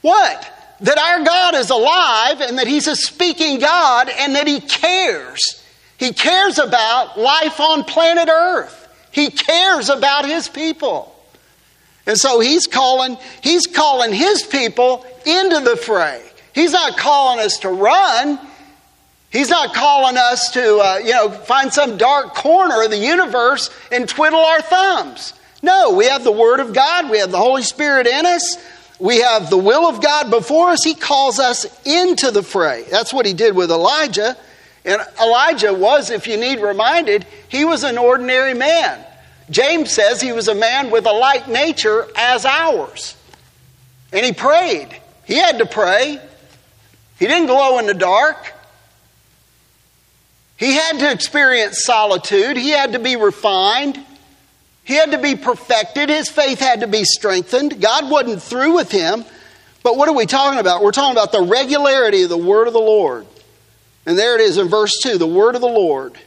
What? 0.00 0.54
That 0.80 0.98
our 0.98 1.24
God 1.24 1.54
is 1.54 1.70
alive 1.70 2.40
and 2.40 2.58
that 2.58 2.66
he's 2.66 2.86
a 2.86 2.96
speaking 2.96 3.58
God 3.58 4.08
and 4.08 4.34
that 4.34 4.46
he 4.46 4.60
cares. 4.60 5.62
He 5.98 6.12
cares 6.12 6.58
about 6.58 7.18
life 7.18 7.58
on 7.60 7.84
planet 7.84 8.28
Earth. 8.28 8.86
He 9.10 9.30
cares 9.30 9.88
about 9.88 10.24
his 10.24 10.48
people. 10.48 11.14
And 12.06 12.16
so 12.16 12.40
he's 12.40 12.66
calling, 12.66 13.18
he's 13.42 13.66
calling 13.66 14.12
his 14.12 14.42
people 14.42 15.04
into 15.26 15.60
the 15.60 15.76
fray. 15.76 16.22
He's 16.54 16.72
not 16.72 16.96
calling 16.96 17.40
us 17.44 17.58
to 17.58 17.68
run. 17.68 18.38
He's 19.30 19.50
not 19.50 19.74
calling 19.74 20.16
us 20.16 20.52
to, 20.52 20.78
uh, 20.78 20.98
you 20.98 21.12
know, 21.12 21.30
find 21.30 21.72
some 21.72 21.98
dark 21.98 22.34
corner 22.34 22.82
of 22.82 22.90
the 22.90 22.98
universe 22.98 23.70
and 23.92 24.08
twiddle 24.08 24.40
our 24.40 24.62
thumbs. 24.62 25.34
No, 25.62 25.92
we 25.92 26.06
have 26.06 26.24
the 26.24 26.32
Word 26.32 26.60
of 26.60 26.72
God, 26.72 27.10
we 27.10 27.18
have 27.18 27.30
the 27.30 27.38
Holy 27.38 27.62
Spirit 27.62 28.06
in 28.06 28.24
us, 28.24 28.56
we 28.98 29.18
have 29.18 29.50
the 29.50 29.58
will 29.58 29.86
of 29.86 30.02
God 30.02 30.30
before 30.30 30.70
us. 30.70 30.82
He 30.82 30.94
calls 30.94 31.38
us 31.38 31.66
into 31.86 32.30
the 32.30 32.42
fray. 32.42 32.84
That's 32.90 33.12
what 33.12 33.26
he 33.26 33.34
did 33.34 33.54
with 33.54 33.70
Elijah. 33.70 34.36
And 34.84 35.02
Elijah 35.20 35.74
was, 35.74 36.10
if 36.10 36.26
you 36.26 36.36
need 36.36 36.60
reminded, 36.60 37.26
he 37.48 37.64
was 37.64 37.84
an 37.84 37.98
ordinary 37.98 38.54
man. 38.54 39.04
James 39.50 39.90
says 39.90 40.20
he 40.20 40.32
was 40.32 40.48
a 40.48 40.54
man 40.54 40.90
with 40.90 41.06
a 41.06 41.12
like 41.12 41.48
nature 41.48 42.06
as 42.16 42.44
ours. 42.44 43.16
And 44.12 44.24
he 44.24 44.32
prayed. 44.32 44.88
He 45.24 45.34
had 45.34 45.58
to 45.58 45.66
pray. 45.66 46.20
He 47.18 47.26
didn't 47.26 47.46
glow 47.46 47.78
in 47.78 47.86
the 47.86 47.94
dark. 47.94 48.52
He 50.58 50.72
had 50.72 50.98
to 50.98 51.10
experience 51.10 51.84
solitude. 51.84 52.56
He 52.56 52.70
had 52.70 52.92
to 52.92 52.98
be 52.98 53.14
refined. 53.14 54.04
He 54.84 54.94
had 54.94 55.12
to 55.12 55.18
be 55.18 55.36
perfected. 55.36 56.08
His 56.08 56.28
faith 56.28 56.58
had 56.58 56.80
to 56.80 56.88
be 56.88 57.04
strengthened. 57.04 57.80
God 57.80 58.10
wasn't 58.10 58.42
through 58.42 58.74
with 58.74 58.90
him. 58.90 59.24
But 59.84 59.96
what 59.96 60.08
are 60.08 60.14
we 60.14 60.26
talking 60.26 60.58
about? 60.58 60.82
We're 60.82 60.90
talking 60.90 61.12
about 61.12 61.30
the 61.30 61.42
regularity 61.42 62.24
of 62.24 62.28
the 62.28 62.36
word 62.36 62.66
of 62.66 62.72
the 62.72 62.80
Lord. 62.80 63.26
And 64.04 64.18
there 64.18 64.34
it 64.34 64.40
is 64.40 64.58
in 64.58 64.68
verse 64.68 64.92
2 65.02 65.16
the 65.18 65.26
word 65.26 65.54
of 65.54 65.60
the 65.60 65.68
Lord. 65.68 66.18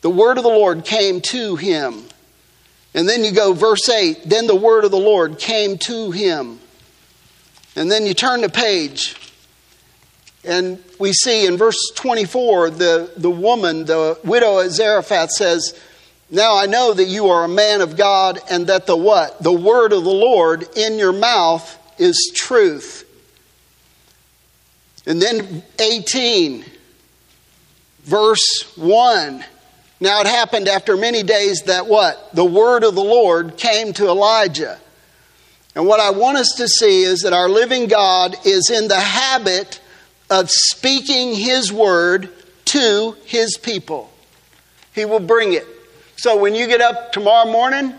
The 0.00 0.10
word 0.10 0.36
of 0.36 0.42
the 0.42 0.50
Lord 0.50 0.84
came 0.84 1.20
to 1.20 1.54
him. 1.56 2.02
And 2.92 3.08
then 3.08 3.22
you 3.22 3.30
go, 3.30 3.52
verse 3.52 3.88
8, 3.88 4.22
then 4.24 4.48
the 4.48 4.56
word 4.56 4.84
of 4.84 4.90
the 4.90 4.98
Lord 4.98 5.38
came 5.38 5.78
to 5.78 6.10
him. 6.10 6.58
And 7.76 7.88
then 7.88 8.04
you 8.04 8.14
turn 8.14 8.40
the 8.40 8.48
page 8.48 9.14
and 10.44 10.82
we 10.98 11.12
see 11.12 11.46
in 11.46 11.56
verse 11.56 11.78
24, 11.96 12.70
the, 12.70 13.12
the 13.16 13.30
woman, 13.30 13.84
the 13.84 14.18
widow 14.24 14.60
at 14.60 14.70
Zarephath 14.70 15.30
says, 15.30 15.78
Now 16.30 16.56
I 16.56 16.66
know 16.66 16.94
that 16.94 17.04
you 17.04 17.28
are 17.28 17.44
a 17.44 17.48
man 17.48 17.82
of 17.82 17.96
God 17.96 18.38
and 18.50 18.66
that 18.68 18.86
the 18.86 18.96
what? 18.96 19.42
The 19.42 19.52
word 19.52 19.92
of 19.92 20.04
the 20.04 20.10
Lord 20.10 20.66
in 20.76 20.98
your 20.98 21.12
mouth 21.12 21.76
is 21.98 22.32
truth. 22.34 23.06
And 25.06 25.20
then 25.20 25.62
18, 25.78 26.64
verse 28.04 28.76
1. 28.76 29.44
Now 30.02 30.20
it 30.22 30.26
happened 30.26 30.68
after 30.68 30.96
many 30.96 31.22
days 31.22 31.64
that 31.64 31.86
what? 31.86 32.34
The 32.34 32.44
word 32.44 32.84
of 32.84 32.94
the 32.94 33.04
Lord 33.04 33.58
came 33.58 33.92
to 33.94 34.06
Elijah. 34.06 34.78
And 35.74 35.86
what 35.86 36.00
I 36.00 36.10
want 36.10 36.38
us 36.38 36.54
to 36.56 36.66
see 36.66 37.02
is 37.02 37.20
that 37.20 37.34
our 37.34 37.48
living 37.48 37.86
God 37.86 38.36
is 38.46 38.70
in 38.70 38.88
the 38.88 38.98
habit 38.98 39.80
of 40.30 40.48
speaking 40.50 41.34
His 41.34 41.72
word 41.72 42.30
to 42.66 43.16
His 43.24 43.58
people. 43.58 44.10
He 44.94 45.04
will 45.04 45.20
bring 45.20 45.52
it. 45.52 45.66
So 46.16 46.38
when 46.38 46.54
you 46.54 46.66
get 46.66 46.80
up 46.80 47.12
tomorrow 47.12 47.50
morning, 47.50 47.94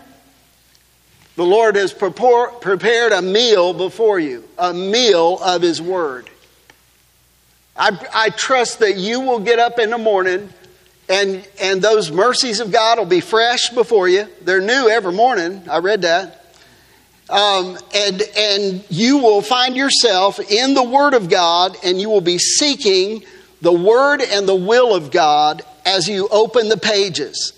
the 1.36 1.44
Lord 1.44 1.76
has 1.76 1.92
prepared 1.92 3.12
a 3.12 3.22
meal 3.22 3.72
before 3.72 4.18
you, 4.18 4.48
a 4.58 4.72
meal 4.72 5.38
of 5.42 5.62
His 5.62 5.80
word. 5.80 6.28
I, 7.76 7.98
I 8.14 8.30
trust 8.30 8.80
that 8.80 8.96
you 8.96 9.20
will 9.20 9.40
get 9.40 9.58
up 9.58 9.78
in 9.78 9.90
the 9.90 9.98
morning 9.98 10.50
and, 11.08 11.46
and 11.60 11.82
those 11.82 12.10
mercies 12.10 12.60
of 12.60 12.70
God 12.70 12.98
will 12.98 13.06
be 13.06 13.20
fresh 13.20 13.70
before 13.70 14.08
you. 14.08 14.28
They're 14.42 14.60
new 14.60 14.88
every 14.88 15.12
morning. 15.12 15.62
I 15.70 15.78
read 15.78 16.02
that. 16.02 16.41
Um, 17.32 17.78
and, 17.94 18.22
and 18.36 18.84
you 18.90 19.16
will 19.16 19.40
find 19.40 19.74
yourself 19.74 20.38
in 20.38 20.74
the 20.74 20.82
Word 20.82 21.14
of 21.14 21.30
God 21.30 21.78
and 21.82 21.98
you 21.98 22.10
will 22.10 22.20
be 22.20 22.36
seeking 22.36 23.24
the 23.62 23.72
Word 23.72 24.20
and 24.20 24.46
the 24.46 24.54
will 24.54 24.94
of 24.94 25.10
God 25.10 25.62
as 25.86 26.06
you 26.08 26.28
open 26.30 26.68
the 26.68 26.76
pages. 26.76 27.54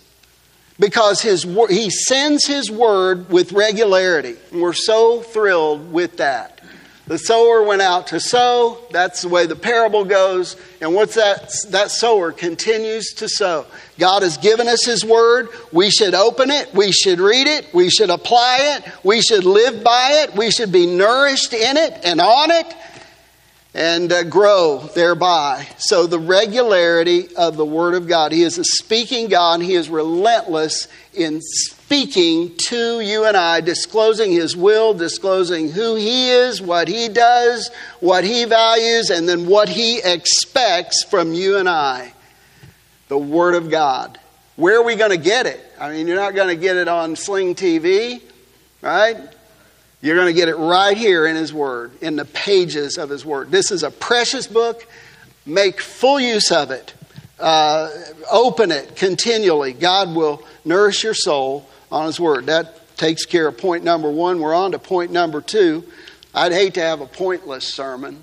Because 0.79 1.21
his, 1.21 1.43
He 1.43 1.91
sends 1.91 2.47
His 2.47 2.71
Word 2.71 3.31
with 3.31 3.53
regularity. 3.53 4.37
And 4.53 4.63
we're 4.63 4.75
so 4.75 5.23
thrilled 5.23 5.93
with 5.93 6.19
that. 6.19 6.54
The 7.07 7.19
sower 7.19 7.63
went 7.63 7.83
out 7.83 8.07
to 8.09 8.21
sow. 8.21 8.79
That's 8.91 9.23
the 9.23 9.29
way 9.29 9.45
the 9.45 9.57
parable 9.57 10.07
goes. 10.07 10.57
And 10.81 10.95
what's 10.95 11.17
that? 11.17 11.53
That 11.69 11.91
sower 11.91 12.33
continues 12.33 13.13
to 13.15 13.29
sow. 13.29 13.67
God 13.99 14.23
has 14.23 14.39
given 14.39 14.69
us 14.69 14.87
His 14.87 15.05
Word. 15.05 15.49
We 15.71 15.91
should 15.91 16.15
open 16.15 16.51
it. 16.51 16.73
We 16.75 16.93
should 16.93 17.21
read 17.21 17.47
it. 17.47 17.67
We 17.75 17.91
should 17.91 18.09
apply 18.09 18.79
it. 18.79 18.91
We 19.05 19.21
should 19.21 19.45
live 19.45 19.85
by 19.85 20.25
it. 20.25 20.35
We 20.35 20.51
should 20.51 20.73
be 20.73 20.87
nourished 20.87 21.53
in 21.53 21.77
it 21.77 21.93
and 22.05 22.23
on 22.23 22.51
it 22.51 22.75
and 23.75 24.11
uh, 24.11 24.23
grow 24.23 24.79
thereby. 24.95 25.67
So, 25.79 26.07
the 26.07 26.19
regularity 26.19 27.35
of 27.37 27.57
the 27.57 27.67
Word 27.67 27.95
of 27.95 28.09
God. 28.09 28.33
He 28.33 28.43
is 28.45 28.57
a 28.57 28.65
speaking 28.65 29.29
God. 29.29 29.61
He 29.61 29.75
is 29.75 29.91
relentless 29.91 30.89
in 31.13 31.41
speaking 31.85 32.51
to 32.57 33.01
you 33.01 33.27
and 33.27 33.37
I, 33.37 33.61
disclosing 33.61 34.33
His 34.33 34.57
will, 34.57 34.95
disclosing 34.95 35.71
who 35.71 35.97
He 35.97 36.31
is, 36.31 36.63
what 36.63 36.89
He 36.89 37.11
does, 37.11 37.71
what 38.01 38.25
He 38.25 38.47
values, 38.47 39.11
and 39.11 39.29
then 39.29 39.47
what 39.47 39.69
He 39.69 39.99
expects 39.99 41.05
from 41.05 41.35
you 41.35 41.59
and 41.59 41.69
I. 41.69 42.15
The 43.09 43.19
Word 43.19 43.55
of 43.55 43.71
God. 43.71 44.19
Where 44.57 44.81
are 44.81 44.83
we 44.83 44.97
going 44.97 45.11
to 45.11 45.19
get 45.19 45.45
it? 45.45 45.61
I 45.79 45.93
mean, 45.93 46.07
you're 46.07 46.17
not 46.17 46.35
going 46.35 46.49
to 46.49 46.57
get 46.57 46.77
it 46.77 46.89
on 46.89 47.17
Sling 47.17 47.55
TV, 47.55 48.23
right? 48.81 49.19
You're 50.01 50.17
going 50.17 50.29
to 50.29 50.39
get 50.39 50.49
it 50.49 50.57
right 50.57 50.97
here 50.97 51.27
in 51.27 51.37
His 51.37 51.53
Word, 51.53 51.93
in 52.01 52.17
the 52.17 52.25
pages 52.25 52.97
of 52.97 53.11
His 53.11 53.27
Word. 53.27 53.51
This 53.51 53.71
is 53.71 53.83
a 53.83 53.91
precious 53.91 54.47
book. 54.47 54.87
Make 55.45 55.83
full 55.83 56.19
use 56.19 56.51
of 56.51 56.71
it. 56.71 56.95
Uh, 57.39 57.91
open 58.31 58.71
it 58.71 58.97
continually. 58.97 59.75
God 59.75 60.17
will 60.17 60.43
nourish 60.65 61.05
your 61.05 61.13
soul 61.13 61.69
on 61.95 62.07
His 62.07 62.19
Word. 62.19 62.47
That 62.47 62.97
takes 62.97 63.25
care 63.25 63.47
of 63.47 63.57
point 63.57 63.85
number 63.85 64.11
one. 64.11 64.41
We're 64.41 64.55
on 64.55 64.73
to 64.73 64.79
point 64.79 65.13
number 65.13 65.41
two. 65.41 65.85
I'd 66.35 66.53
hate 66.53 66.75
to 66.75 66.81
have 66.81 67.01
a 67.01 67.07
pointless 67.07 67.65
sermon, 67.65 68.21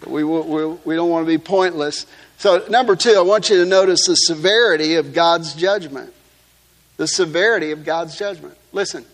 but 0.00 0.10
we, 0.10 0.22
we, 0.22 0.66
we 0.66 0.94
don't 0.94 1.08
want 1.08 1.26
to 1.26 1.26
be 1.26 1.38
pointless. 1.38 2.06
So, 2.36 2.64
number 2.68 2.94
two, 2.94 3.14
I 3.16 3.22
want 3.22 3.48
you 3.48 3.56
to 3.56 3.64
notice 3.64 4.06
the 4.06 4.14
severity 4.14 4.96
of 4.96 5.14
God's 5.14 5.54
judgment. 5.54 6.12
The 6.98 7.08
severity 7.08 7.70
of 7.70 7.84
God's 7.84 8.18
judgment. 8.18 8.56
Listen, 8.72 9.06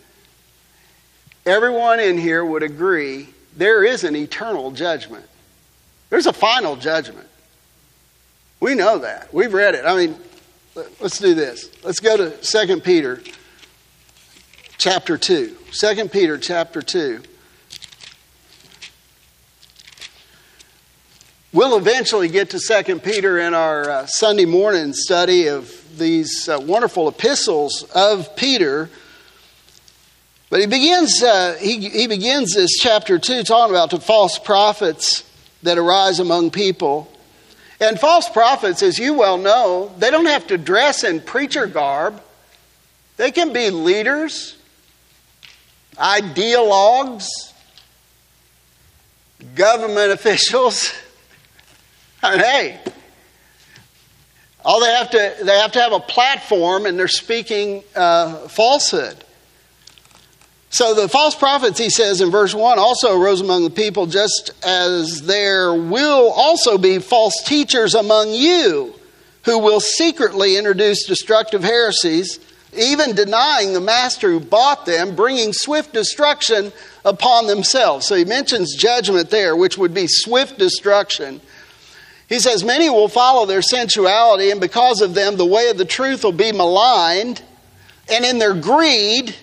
everyone 1.47 2.01
in 2.01 2.19
here 2.19 2.45
would 2.45 2.65
agree 2.65 3.29
there 3.57 3.85
is 3.85 4.03
an 4.03 4.17
eternal 4.17 4.73
judgment. 4.73 5.25
There's 6.11 6.27
a 6.27 6.33
final 6.33 6.75
judgment. 6.75 7.29
We 8.59 8.75
know 8.75 8.99
that. 8.99 9.33
We've 9.33 9.55
read 9.55 9.77
it. 9.77 9.85
I 9.85 9.95
mean, 9.97 10.17
let's 11.01 11.19
do 11.19 11.35
this. 11.35 11.71
Let's 11.85 12.01
go 12.01 12.17
to 12.17 12.31
2 12.31 12.81
Peter 12.81 13.23
chapter 14.79 15.17
2. 15.17 15.57
2 15.73 16.09
Peter 16.09 16.39
chapter 16.39 16.83
2. 16.83 17.23
We'll 21.53 21.77
eventually 21.77 22.29
get 22.29 22.51
to 22.51 22.59
2 22.59 22.99
Peter 22.99 23.39
in 23.39 23.55
our 23.55 23.89
uh, 23.89 24.07
Sunday 24.07 24.45
morning 24.45 24.93
study 24.93 25.47
of 25.47 25.99
these 25.99 26.49
uh, 26.49 26.59
wonderful 26.61 27.09
epistles 27.09 27.85
of 27.95 28.35
Peter. 28.35 28.91
But 30.51 30.61
he 30.61 30.67
begins, 30.67 31.23
uh, 31.23 31.57
he, 31.61 31.89
he 31.89 32.07
begins 32.09 32.55
this 32.55 32.79
chapter 32.79 33.19
2 33.19 33.45
talking 33.45 33.75
about 33.75 33.91
the 33.91 34.01
false 34.01 34.39
prophets 34.39 35.23
that 35.63 35.79
arise 35.79 36.19
among 36.21 36.51
people. 36.51 37.11
And 37.81 37.99
false 37.99 38.29
prophets, 38.29 38.83
as 38.83 38.99
you 38.99 39.15
well 39.15 39.39
know, 39.39 39.93
they 39.99 40.11
don't 40.11 40.27
have 40.27 40.47
to 40.49 40.59
dress 40.59 41.05
in 41.05 41.21
preacher 41.21 41.67
garb. 41.67 42.21
They 43.17 43.31
can 43.31 43.53
be 43.53 43.71
leaders, 43.71 44.57
ideologues, 45.97 47.27
government 49.55 50.13
officials. 50.13 50.93
I 52.23 52.31
mean, 52.33 52.41
hey, 52.41 52.81
all 54.65 54.81
they 54.81 54.93
have 54.93 55.11
to 55.11 55.37
they 55.45 55.59
have 55.59 55.73
to 55.73 55.81
have 55.81 55.93
a 55.93 56.01
platform, 56.01 56.87
and 56.87 56.99
they're 56.99 57.09
speaking 57.09 57.85
uh, 57.95 58.49
falsehood. 58.49 59.25
So 60.75 60.93
the 60.93 61.09
false 61.09 61.37
prophets, 61.37 61.79
he 61.79 61.89
says 61.89 62.21
in 62.21 62.33
verse 62.33 62.53
1, 62.53 62.81
also 62.81 63.17
arose 63.17 63.41
among 63.41 63.63
the 63.63 63.71
people, 63.71 64.07
just 64.07 64.51
as 64.65 65.23
there 65.23 65.73
will 65.73 66.33
also 66.33 66.79
be 66.79 66.99
false 66.99 67.45
teachers 67.45 67.95
among 67.95 68.33
you 68.33 68.93
who 69.45 69.61
will 69.61 69.79
secretly 69.79 70.57
introduce 70.57 71.07
destructive 71.07 71.63
heresies, 71.63 72.41
even 72.77 73.15
denying 73.15 73.73
the 73.73 73.81
master 73.81 74.31
who 74.31 74.41
bought 74.41 74.87
them, 74.87 75.15
bringing 75.15 75.53
swift 75.53 75.93
destruction 75.93 76.73
upon 77.05 77.47
themselves. 77.47 78.07
So 78.07 78.15
he 78.15 78.25
mentions 78.25 78.75
judgment 78.75 79.31
there, 79.31 79.57
which 79.57 79.79
would 79.79 79.95
be 79.95 80.07
swift 80.07 80.59
destruction. 80.59 81.41
He 82.29 82.39
says, 82.39 82.65
Many 82.65 82.89
will 82.91 83.09
follow 83.09 83.47
their 83.47 83.63
sensuality, 83.63 84.51
and 84.51 84.61
because 84.61 85.01
of 85.01 85.15
them, 85.15 85.37
the 85.37 85.47
way 85.47 85.71
of 85.71 85.79
the 85.79 85.85
truth 85.85 86.25
will 86.25 86.33
be 86.33 86.53
maligned. 86.53 87.43
And 88.11 88.25
in 88.25 88.39
their 88.39 88.55
greed, 88.55 89.35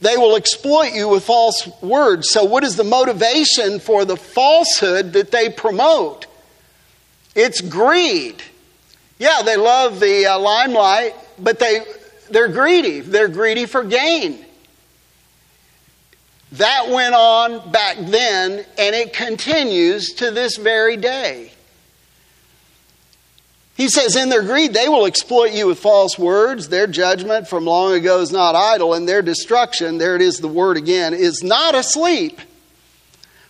they 0.00 0.16
will 0.16 0.36
exploit 0.36 0.92
you 0.94 1.08
with 1.08 1.24
false 1.24 1.68
words. 1.82 2.30
So, 2.30 2.44
what 2.44 2.64
is 2.64 2.76
the 2.76 2.84
motivation 2.84 3.80
for 3.80 4.04
the 4.04 4.16
falsehood 4.16 5.12
that 5.12 5.30
they 5.30 5.50
promote? 5.50 6.26
It's 7.34 7.60
greed. 7.60 8.42
Yeah, 9.18 9.42
they 9.44 9.56
love 9.56 10.00
the 10.00 10.26
uh, 10.26 10.38
limelight, 10.38 11.14
but 11.38 11.58
they, 11.58 11.82
they're 12.30 12.48
greedy. 12.48 13.00
They're 13.00 13.28
greedy 13.28 13.66
for 13.66 13.84
gain. 13.84 14.44
That 16.52 16.88
went 16.88 17.14
on 17.14 17.70
back 17.70 17.96
then, 17.98 18.64
and 18.76 18.96
it 18.96 19.12
continues 19.12 20.14
to 20.14 20.30
this 20.30 20.56
very 20.56 20.96
day. 20.96 21.52
He 23.76 23.88
says, 23.88 24.16
In 24.16 24.28
their 24.28 24.42
greed, 24.42 24.74
they 24.74 24.88
will 24.88 25.06
exploit 25.06 25.52
you 25.52 25.68
with 25.68 25.78
false 25.78 26.18
words. 26.18 26.68
Their 26.68 26.86
judgment 26.86 27.48
from 27.48 27.64
long 27.64 27.94
ago 27.94 28.20
is 28.20 28.32
not 28.32 28.54
idle, 28.54 28.94
and 28.94 29.08
their 29.08 29.22
destruction, 29.22 29.96
there 29.96 30.16
it 30.16 30.22
is 30.22 30.38
the 30.38 30.48
word 30.48 30.76
again, 30.76 31.14
is 31.14 31.42
not 31.42 31.74
asleep. 31.74 32.40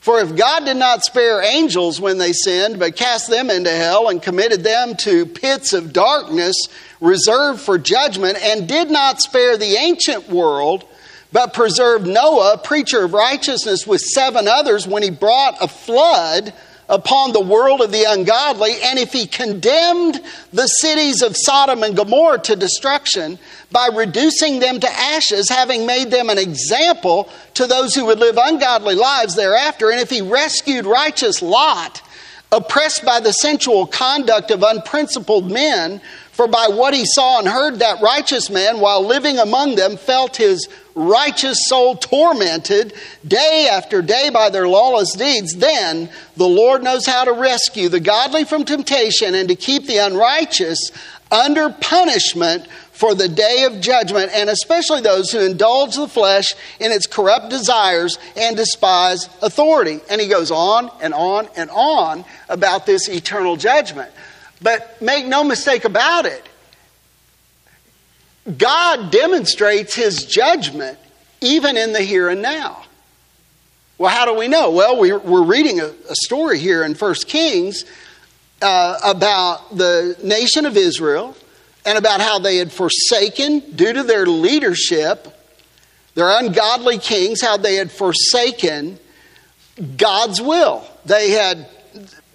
For 0.01 0.19
if 0.21 0.35
God 0.35 0.65
did 0.65 0.79
not 0.79 1.05
spare 1.05 1.43
angels 1.43 2.01
when 2.01 2.17
they 2.17 2.33
sinned, 2.33 2.79
but 2.79 2.97
cast 2.97 3.29
them 3.29 3.51
into 3.51 3.71
hell 3.71 4.09
and 4.09 4.23
committed 4.23 4.65
them 4.65 4.97
to 5.01 5.27
pits 5.27 5.75
of 5.75 5.93
darkness 5.93 6.57
reserved 7.01 7.61
for 7.61 7.77
judgment, 7.79 8.39
and 8.43 8.67
did 8.67 8.91
not 8.91 9.21
spare 9.21 9.59
the 9.59 9.77
ancient 9.77 10.29
world, 10.31 10.85
but 11.33 11.53
preserved 11.53 12.07
Noah, 12.07 12.59
preacher 12.65 13.05
of 13.05 13.13
righteousness, 13.13 13.87
with 13.87 14.01
seven 14.01 14.49
others 14.49 14.87
when 14.87 15.03
he 15.03 15.11
brought 15.11 15.63
a 15.63 15.69
flood 15.69 16.55
upon 16.91 17.33
the 17.33 17.41
world 17.41 17.81
of 17.81 17.93
the 17.93 18.05
ungodly, 18.07 18.83
and 18.83 18.99
if 18.99 19.13
he 19.13 19.27
condemned 19.27 20.21
the 20.53 20.67
cities 20.67 21.23
of 21.23 21.37
Sodom 21.39 21.85
and 21.85 21.97
Gomorrah 21.97 22.41
to 22.41 22.57
destruction 22.57 23.39
by 23.71 23.89
reducing 23.95 24.59
them 24.59 24.81
to 24.81 24.91
ashes, 24.91 25.49
having 25.49 25.87
made 25.87 26.11
them 26.11 26.29
an 26.29 26.39
example 26.39 27.31
to 27.55 27.69
those 27.69 27.95
who 27.95 28.07
would 28.07 28.19
live 28.19 28.37
ungodly 28.37 28.97
lives 28.97 29.37
thereafter, 29.37 29.91
and 29.91 30.01
if 30.01 30.11
he 30.11 30.21
rescued 30.21 30.85
righteous 30.85 31.41
Lot, 31.41 32.03
oppressed 32.51 33.05
by 33.05 33.21
the 33.21 33.33
sensual 33.33 33.87
conduct 33.87 34.51
of 34.51 34.65
unprincipled 34.65 35.49
men, 35.51 36.01
for 36.41 36.49
by 36.49 36.69
what 36.69 36.95
he 36.95 37.05
saw 37.05 37.39
and 37.39 37.47
heard, 37.47 37.81
that 37.81 38.01
righteous 38.01 38.49
man, 38.49 38.81
while 38.81 39.05
living 39.05 39.37
among 39.37 39.75
them, 39.75 39.99
felt 39.99 40.39
his 40.39 40.71
righteous 40.95 41.67
soul 41.67 41.97
tormented 41.97 42.95
day 43.29 43.69
after 43.71 44.01
day 44.01 44.31
by 44.31 44.49
their 44.49 44.67
lawless 44.67 45.13
deeds, 45.13 45.57
then 45.57 46.09
the 46.39 46.49
Lord 46.49 46.83
knows 46.83 47.05
how 47.05 47.25
to 47.25 47.33
rescue 47.35 47.91
the 47.91 48.01
godly 48.01 48.45
from 48.45 48.65
temptation 48.65 49.35
and 49.35 49.51
to 49.51 49.55
keep 49.55 49.85
the 49.85 49.99
unrighteous 49.99 50.93
under 51.31 51.69
punishment 51.69 52.67
for 52.91 53.15
the 53.15 53.29
day 53.29 53.65
of 53.65 53.83
judgment, 53.83 54.31
and 54.35 54.49
especially 54.49 55.03
those 55.03 55.31
who 55.31 55.41
indulge 55.41 55.97
the 55.97 56.09
flesh 56.09 56.55
in 56.81 56.91
its 56.91 57.07
corrupt 57.07 57.51
desires 57.51 58.17
and 58.35 58.57
despise 58.57 59.29
authority. 59.43 60.01
And 60.09 60.23
he 60.23 60.29
goes 60.29 60.51
on 60.51 60.91
and 61.03 61.13
on 61.13 61.49
and 61.55 61.69
on 61.69 62.25
about 62.49 62.87
this 62.87 63.11
eternal 63.11 63.57
judgment. 63.57 64.11
But 64.63 65.01
make 65.01 65.27
no 65.27 65.43
mistake 65.43 65.85
about 65.85 66.27
it, 66.27 66.47
God 68.59 69.11
demonstrates 69.11 69.95
his 69.95 70.25
judgment 70.25 70.99
even 71.41 71.77
in 71.77 71.93
the 71.93 72.01
here 72.01 72.29
and 72.29 72.43
now. 72.43 72.83
Well, 73.99 74.11
how 74.11 74.25
do 74.25 74.35
we 74.35 74.49
know? 74.49 74.71
Well, 74.71 74.99
we're, 74.99 75.43
reading 75.43 75.81
a, 75.81 75.87
a 75.87 76.15
story 76.25 76.59
here 76.59 76.85
in 76.85 76.95
1 76.95 77.15
Kings 77.27 77.85
uh, 78.63 78.99
about 79.05 79.77
the 79.77 80.17
nation 80.23 80.65
of 80.65 80.77
Israel 80.77 81.37
and 81.85 81.99
about 81.99 82.21
how 82.21 82.39
they 82.39 82.57
had 82.57 82.73
forsaken, 82.73 83.61
due 83.75 83.93
to 83.93 84.03
their 84.03 84.27
leadership, 84.27 85.29
their 86.15 86.31
ungodly 86.39 86.99
kings, 86.99 87.41
how 87.41 87.57
they 87.57 87.77
had 87.77 87.91
forsaken 87.91 88.99
God's 89.97 90.41
will. 90.41 90.85
They 91.05 91.31
had 91.31 91.69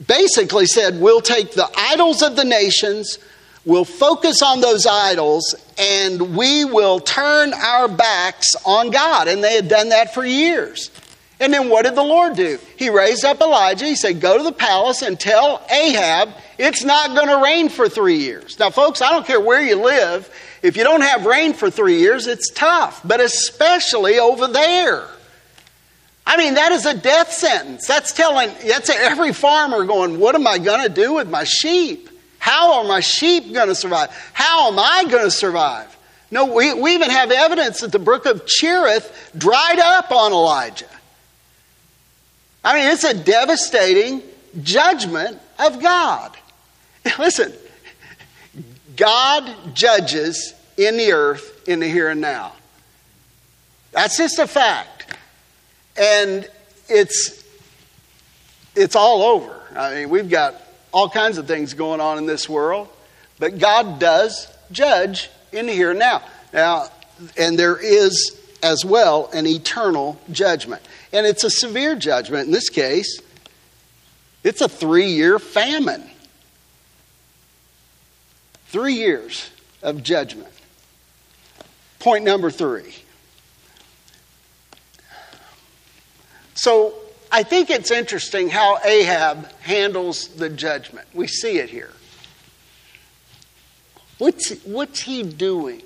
basically 0.06 0.66
said, 0.66 1.00
We'll 1.00 1.22
take 1.22 1.54
the 1.54 1.70
idols 1.78 2.22
of 2.22 2.36
the 2.36 2.44
nations, 2.44 3.18
we'll 3.66 3.86
focus 3.86 4.42
on 4.42 4.62
those 4.62 4.86
idols, 4.86 5.56
and 5.78 6.36
we 6.36 6.66
will 6.66 7.00
turn 7.00 7.54
our 7.54 7.88
backs 7.88 8.48
on 8.66 8.92
God. 8.92 9.28
And 9.28 9.44
they 9.44 9.56
had 9.56 9.68
done 9.68 9.90
that 9.90 10.14
for 10.14 10.26
years. 10.26 10.92
And 11.40 11.54
then 11.54 11.70
what 11.70 11.84
did 11.84 11.96
the 11.96 12.04
Lord 12.04 12.36
do? 12.36 12.60
He 12.78 12.90
raised 12.90 13.26
up 13.26 13.42
Elijah. 13.42 13.86
He 13.86 13.96
said, 13.96 14.22
Go 14.22 14.38
to 14.38 14.44
the 14.44 14.54
palace 14.54 15.02
and 15.02 15.20
tell 15.20 15.66
Ahab 15.70 16.30
it's 16.58 16.84
not 16.84 17.16
going 17.16 17.28
to 17.28 17.44
rain 17.44 17.70
for 17.70 17.90
three 17.90 18.18
years. 18.18 18.58
Now, 18.58 18.70
folks, 18.70 19.02
I 19.02 19.12
don't 19.12 19.28
care 19.28 19.42
where 19.42 19.62
you 19.62 19.76
live. 19.76 20.30
If 20.62 20.78
you 20.78 20.84
don't 20.84 21.02
have 21.02 21.26
rain 21.26 21.54
for 21.54 21.70
three 21.70 22.00
years, 22.00 22.28
it's 22.28 22.50
tough, 22.50 23.02
but 23.04 23.20
especially 23.20 24.18
over 24.18 24.48
there. 24.48 25.08
I 26.28 26.38
mean, 26.38 26.56
that 26.56 26.72
is 26.72 26.86
a 26.86 26.96
death 26.96 27.32
sentence. 27.32 27.88
That's 27.88 28.12
telling, 28.12 28.50
that's 28.66 28.90
every 28.90 29.32
farmer 29.32 29.86
going, 29.86 30.20
What 30.20 30.36
am 30.36 30.48
I 30.48 30.58
going 30.58 30.82
to 30.82 30.90
do 30.90 31.14
with 31.14 31.30
my 31.30 31.44
sheep? 31.44 32.10
How 32.40 32.80
are 32.80 32.84
my 32.84 33.00
sheep 33.00 33.54
going 33.54 33.68
to 33.68 33.76
survive? 33.76 34.10
How 34.34 34.72
am 34.72 34.80
I 34.80 35.06
going 35.10 35.24
to 35.24 35.32
survive? 35.32 35.96
No, 36.32 36.46
we, 36.46 36.74
we 36.74 36.94
even 36.96 37.10
have 37.10 37.32
evidence 37.32 37.82
that 37.82 37.92
the 37.92 38.00
brook 38.00 38.26
of 38.26 38.46
Cherith 38.46 39.32
dried 39.38 39.80
up 39.80 40.12
on 40.12 40.32
Elijah. 40.32 40.86
I 42.64 42.74
mean, 42.74 42.92
it's 42.92 43.04
a 43.04 43.14
devastating 43.14 44.24
judgment 44.64 45.40
of 45.60 45.82
God. 45.82 46.36
Listen, 47.20 47.54
God 48.96 49.76
judges 49.76 50.54
in 50.78 50.98
the 50.98 51.12
earth 51.12 51.68
in 51.68 51.80
the 51.80 51.88
here 51.88 52.10
and 52.10 52.22
now. 52.22 52.54
That's 53.92 54.18
just 54.18 54.40
a 54.40 54.48
fact. 54.48 54.95
And 55.98 56.50
it's 56.90 57.44
it's 58.76 58.96
all 58.96 59.24
over. 59.24 59.62
I 59.76 59.96
mean, 59.96 60.10
we've 60.10 60.30
got 60.30 60.56
all 60.92 61.10
kinds 61.10 61.38
of 61.38 61.48
things 61.48 61.74
going 61.74 62.02
on 62.02 62.18
in 62.18 62.26
this 62.26 62.48
world, 62.50 62.88
but 63.40 63.58
God 63.58 64.00
does 64.00 64.48
judge 64.72 65.30
in 65.52 65.66
the 65.68 65.74
here 65.74 65.92
and 65.92 66.00
now. 66.00 66.22
Now, 66.54 66.88
and 67.38 67.58
there 67.58 67.78
is 67.78 68.40
as 68.62 68.84
well 68.84 69.30
an 69.34 69.46
eternal 69.46 70.20
judgment. 70.32 70.82
And 71.14 71.26
it's 71.26 71.44
a 71.44 71.50
severe 71.50 71.96
judgment 71.96 72.48
in 72.48 72.52
this 72.52 72.70
case. 72.70 73.22
It's 74.44 74.62
a 74.62 74.70
three 74.70 75.08
year 75.08 75.40
famine. 75.40 76.04
Three 78.68 78.96
years 78.96 79.50
of 79.82 80.04
judgment. 80.04 80.52
Point 82.00 82.26
number 82.26 82.52
three. 82.52 82.94
So 86.56 86.96
I 87.32 87.44
think 87.44 87.70
it's 87.70 87.92
interesting 87.92 88.50
how 88.50 88.80
Ahab 88.84 89.52
handles 89.60 90.30
the 90.30 90.50
judgment. 90.50 91.08
We 91.14 91.28
see 91.28 91.58
it 91.58 91.70
here. 91.70 91.92
What's, 94.18 94.52
what's 94.64 95.02
he 95.02 95.24
doing? 95.24 95.82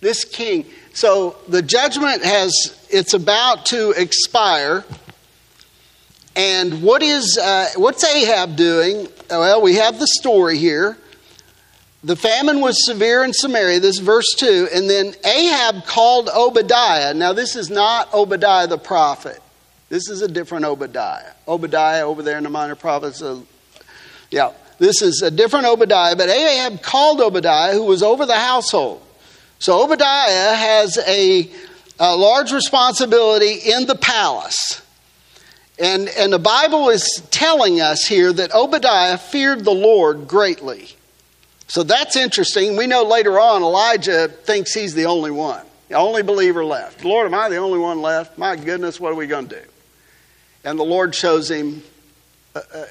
This 0.00 0.24
king. 0.24 0.66
So 0.92 1.36
the 1.48 1.62
judgment 1.62 2.22
has, 2.22 2.86
it's 2.90 3.14
about 3.14 3.66
to 3.66 3.92
expire. 3.92 4.84
And 6.36 6.82
what 6.82 7.02
is, 7.02 7.38
uh, 7.38 7.68
what's 7.76 8.04
Ahab 8.04 8.56
doing? 8.56 9.08
Well, 9.30 9.62
we 9.62 9.76
have 9.76 9.98
the 9.98 10.06
story 10.06 10.58
here. 10.58 10.98
The 12.02 12.16
famine 12.16 12.60
was 12.60 12.84
severe 12.84 13.24
in 13.24 13.32
Samaria, 13.32 13.80
this 13.80 13.98
verse 13.98 14.30
2. 14.36 14.68
And 14.74 14.90
then 14.90 15.14
Ahab 15.24 15.86
called 15.86 16.28
Obadiah. 16.28 17.14
Now, 17.14 17.32
this 17.32 17.56
is 17.56 17.70
not 17.70 18.12
Obadiah 18.12 18.66
the 18.66 18.76
prophet. 18.76 19.40
This 19.88 20.08
is 20.08 20.22
a 20.22 20.28
different 20.28 20.64
Obadiah. 20.64 21.32
Obadiah 21.46 22.06
over 22.06 22.22
there 22.22 22.38
in 22.38 22.44
the 22.44 22.50
minor 22.50 22.74
prophets. 22.74 23.20
Of, 23.20 23.46
yeah, 24.30 24.52
this 24.78 25.02
is 25.02 25.22
a 25.22 25.30
different 25.30 25.66
Obadiah. 25.66 26.16
But 26.16 26.28
Ahab 26.28 26.82
called 26.82 27.20
Obadiah, 27.20 27.72
who 27.74 27.84
was 27.84 28.02
over 28.02 28.26
the 28.26 28.38
household. 28.38 29.02
So 29.58 29.84
Obadiah 29.84 30.54
has 30.54 30.98
a, 31.06 31.50
a 31.98 32.16
large 32.16 32.52
responsibility 32.52 33.70
in 33.70 33.86
the 33.86 33.94
palace. 33.94 34.82
And, 35.78 36.08
and 36.08 36.32
the 36.32 36.38
Bible 36.38 36.88
is 36.90 37.22
telling 37.30 37.80
us 37.80 38.06
here 38.06 38.32
that 38.32 38.54
Obadiah 38.54 39.18
feared 39.18 39.64
the 39.64 39.72
Lord 39.72 40.28
greatly. 40.28 40.88
So 41.66 41.82
that's 41.82 42.16
interesting. 42.16 42.76
We 42.76 42.86
know 42.86 43.04
later 43.04 43.40
on 43.40 43.62
Elijah 43.62 44.28
thinks 44.28 44.72
he's 44.72 44.94
the 44.94 45.06
only 45.06 45.30
one, 45.30 45.64
the 45.88 45.96
only 45.96 46.22
believer 46.22 46.64
left. 46.64 47.04
Lord, 47.04 47.26
am 47.26 47.34
I 47.34 47.48
the 47.48 47.56
only 47.56 47.78
one 47.78 48.02
left? 48.02 48.38
My 48.38 48.54
goodness, 48.54 49.00
what 49.00 49.12
are 49.12 49.16
we 49.16 49.26
going 49.26 49.48
to 49.48 49.60
do? 49.60 49.66
And 50.64 50.78
the 50.78 50.84
Lord 50.84 51.14
shows 51.14 51.50
him 51.50 51.82
uh, 52.54 52.60
uh, 52.72 52.84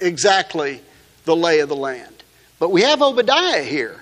exactly 0.00 0.80
the 1.24 1.36
lay 1.36 1.60
of 1.60 1.68
the 1.68 1.76
land. 1.76 2.14
But 2.58 2.70
we 2.70 2.82
have 2.82 3.02
Obadiah 3.02 3.62
here. 3.62 4.00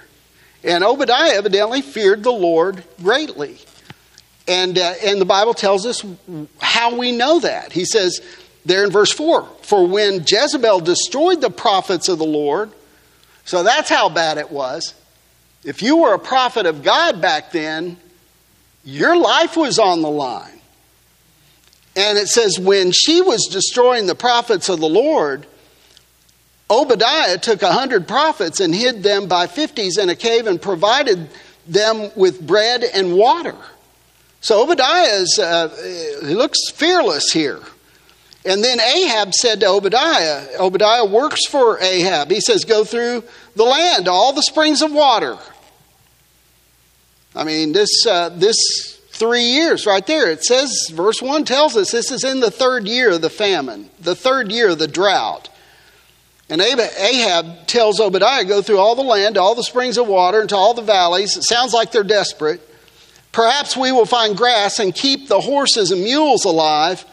And 0.64 0.82
Obadiah 0.82 1.34
evidently 1.34 1.82
feared 1.82 2.22
the 2.22 2.32
Lord 2.32 2.82
greatly. 3.02 3.58
And, 4.48 4.78
uh, 4.78 4.94
and 5.04 5.20
the 5.20 5.26
Bible 5.26 5.54
tells 5.54 5.86
us 5.86 6.04
how 6.60 6.96
we 6.96 7.12
know 7.12 7.40
that. 7.40 7.72
He 7.72 7.84
says 7.84 8.20
there 8.64 8.84
in 8.84 8.90
verse 8.90 9.12
4 9.12 9.48
For 9.62 9.86
when 9.86 10.24
Jezebel 10.26 10.80
destroyed 10.80 11.40
the 11.40 11.50
prophets 11.50 12.08
of 12.08 12.18
the 12.18 12.24
Lord, 12.24 12.70
so 13.44 13.62
that's 13.62 13.88
how 13.88 14.08
bad 14.08 14.38
it 14.38 14.50
was. 14.50 14.94
If 15.64 15.82
you 15.82 15.98
were 15.98 16.14
a 16.14 16.18
prophet 16.18 16.66
of 16.66 16.82
God 16.82 17.20
back 17.20 17.52
then, 17.52 17.96
your 18.84 19.16
life 19.16 19.56
was 19.56 19.78
on 19.78 20.02
the 20.02 20.10
line. 20.10 20.55
And 21.96 22.18
it 22.18 22.28
says, 22.28 22.58
when 22.58 22.92
she 22.92 23.22
was 23.22 23.48
destroying 23.50 24.06
the 24.06 24.14
prophets 24.14 24.68
of 24.68 24.80
the 24.80 24.88
Lord, 24.88 25.46
Obadiah 26.70 27.38
took 27.38 27.62
a 27.62 27.72
hundred 27.72 28.06
prophets 28.06 28.60
and 28.60 28.74
hid 28.74 29.02
them 29.02 29.28
by 29.28 29.46
fifties 29.46 29.96
in 29.96 30.10
a 30.10 30.14
cave 30.14 30.46
and 30.46 30.60
provided 30.60 31.28
them 31.66 32.10
with 32.14 32.46
bread 32.46 32.84
and 32.84 33.14
water. 33.14 33.56
So 34.40 34.62
Obadiah 34.62 35.14
is, 35.14 35.38
uh, 35.38 36.20
looks 36.22 36.70
fearless 36.70 37.32
here. 37.32 37.60
And 38.44 38.62
then 38.62 38.78
Ahab 38.80 39.32
said 39.34 39.60
to 39.60 39.66
Obadiah, 39.66 40.46
Obadiah 40.60 41.04
works 41.04 41.46
for 41.46 41.80
Ahab. 41.80 42.30
He 42.30 42.40
says, 42.40 42.64
Go 42.64 42.84
through 42.84 43.24
the 43.56 43.64
land, 43.64 44.06
all 44.06 44.32
the 44.32 44.42
springs 44.42 44.82
of 44.82 44.92
water. 44.92 45.36
I 47.34 47.42
mean, 47.44 47.72
this, 47.72 48.06
uh, 48.06 48.28
this 48.28 48.95
three 49.16 49.42
years 49.42 49.86
right 49.86 50.06
there. 50.06 50.30
It 50.30 50.44
says, 50.44 50.90
verse 50.92 51.20
1 51.20 51.44
tells 51.44 51.76
us 51.76 51.90
this 51.90 52.10
is 52.10 52.24
in 52.24 52.40
the 52.40 52.50
third 52.50 52.86
year 52.86 53.12
of 53.12 53.22
the 53.22 53.30
famine, 53.30 53.90
the 54.00 54.14
third 54.14 54.52
year 54.52 54.70
of 54.70 54.78
the 54.78 54.88
drought. 54.88 55.48
And 56.48 56.60
Ahab 56.60 57.66
tells 57.66 57.98
Obadiah, 57.98 58.44
Go 58.44 58.62
through 58.62 58.78
all 58.78 58.94
the 58.94 59.02
land, 59.02 59.36
all 59.36 59.56
the 59.56 59.64
springs 59.64 59.98
of 59.98 60.06
water, 60.06 60.40
into 60.40 60.54
all 60.54 60.74
the 60.74 60.82
valleys. 60.82 61.36
It 61.36 61.42
sounds 61.42 61.74
like 61.74 61.90
they're 61.90 62.04
desperate. 62.04 62.60
Perhaps 63.32 63.76
we 63.76 63.90
will 63.90 64.06
find 64.06 64.36
grass 64.36 64.78
and 64.78 64.94
keep 64.94 65.28
the 65.28 65.40
horses 65.40 65.90
and 65.90 66.02
mules 66.02 66.44
alive 66.44 67.04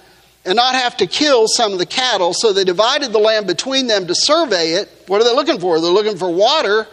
and 0.46 0.56
not 0.56 0.76
have 0.76 0.98
to 0.98 1.08
kill 1.08 1.48
some 1.48 1.74
of 1.74 1.80
the 1.80 1.86
cattle. 1.86 2.34
So 2.34 2.54
they 2.54 2.64
divided 2.64 3.12
the 3.12 3.20
land 3.20 3.48
between 3.48 3.88
them 3.88 4.08
to 4.08 4.16
survey 4.16 4.74
it. 4.74 4.90
What 5.08 5.22
are 5.22 5.24
they 5.24 5.34
looking 5.36 5.60
for? 5.60 5.82
They're 5.82 5.90
looking 5.90 6.18
for 6.18 6.32
water. 6.32 6.88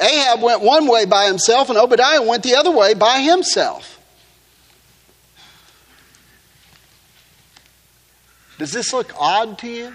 Ahab 0.00 0.42
went 0.42 0.60
one 0.62 0.86
way 0.86 1.04
by 1.06 1.26
himself, 1.26 1.68
and 1.68 1.78
Obadiah 1.78 2.22
went 2.22 2.42
the 2.42 2.54
other 2.54 2.70
way 2.70 2.94
by 2.94 3.20
himself. 3.20 3.93
Does 8.58 8.72
this 8.72 8.92
look 8.92 9.12
odd 9.18 9.58
to 9.58 9.68
you? 9.68 9.92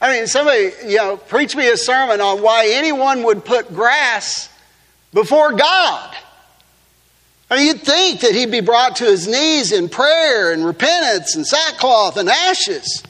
I 0.00 0.12
mean, 0.12 0.26
somebody, 0.26 0.70
you 0.86 0.96
know, 0.96 1.16
preach 1.16 1.54
me 1.54 1.68
a 1.68 1.76
sermon 1.76 2.20
on 2.20 2.42
why 2.42 2.68
anyone 2.72 3.22
would 3.24 3.44
put 3.44 3.72
grass 3.74 4.48
before 5.12 5.52
God. 5.52 6.16
I 7.50 7.56
mean, 7.56 7.66
you'd 7.66 7.82
think 7.82 8.20
that 8.20 8.32
he'd 8.32 8.50
be 8.50 8.60
brought 8.60 8.96
to 8.96 9.04
his 9.04 9.26
knees 9.26 9.72
in 9.72 9.88
prayer 9.88 10.52
and 10.52 10.64
repentance 10.64 11.34
and 11.34 11.46
sackcloth 11.46 12.16
and 12.16 12.28
ashes. 12.28 13.02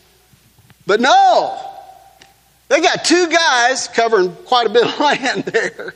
But 0.86 1.00
no. 1.00 1.58
They 2.68 2.80
got 2.80 3.04
two 3.04 3.28
guys 3.28 3.86
covering 3.88 4.34
quite 4.46 4.66
a 4.66 4.70
bit 4.70 4.86
of 4.86 4.98
land 5.00 5.44
there. 5.44 5.94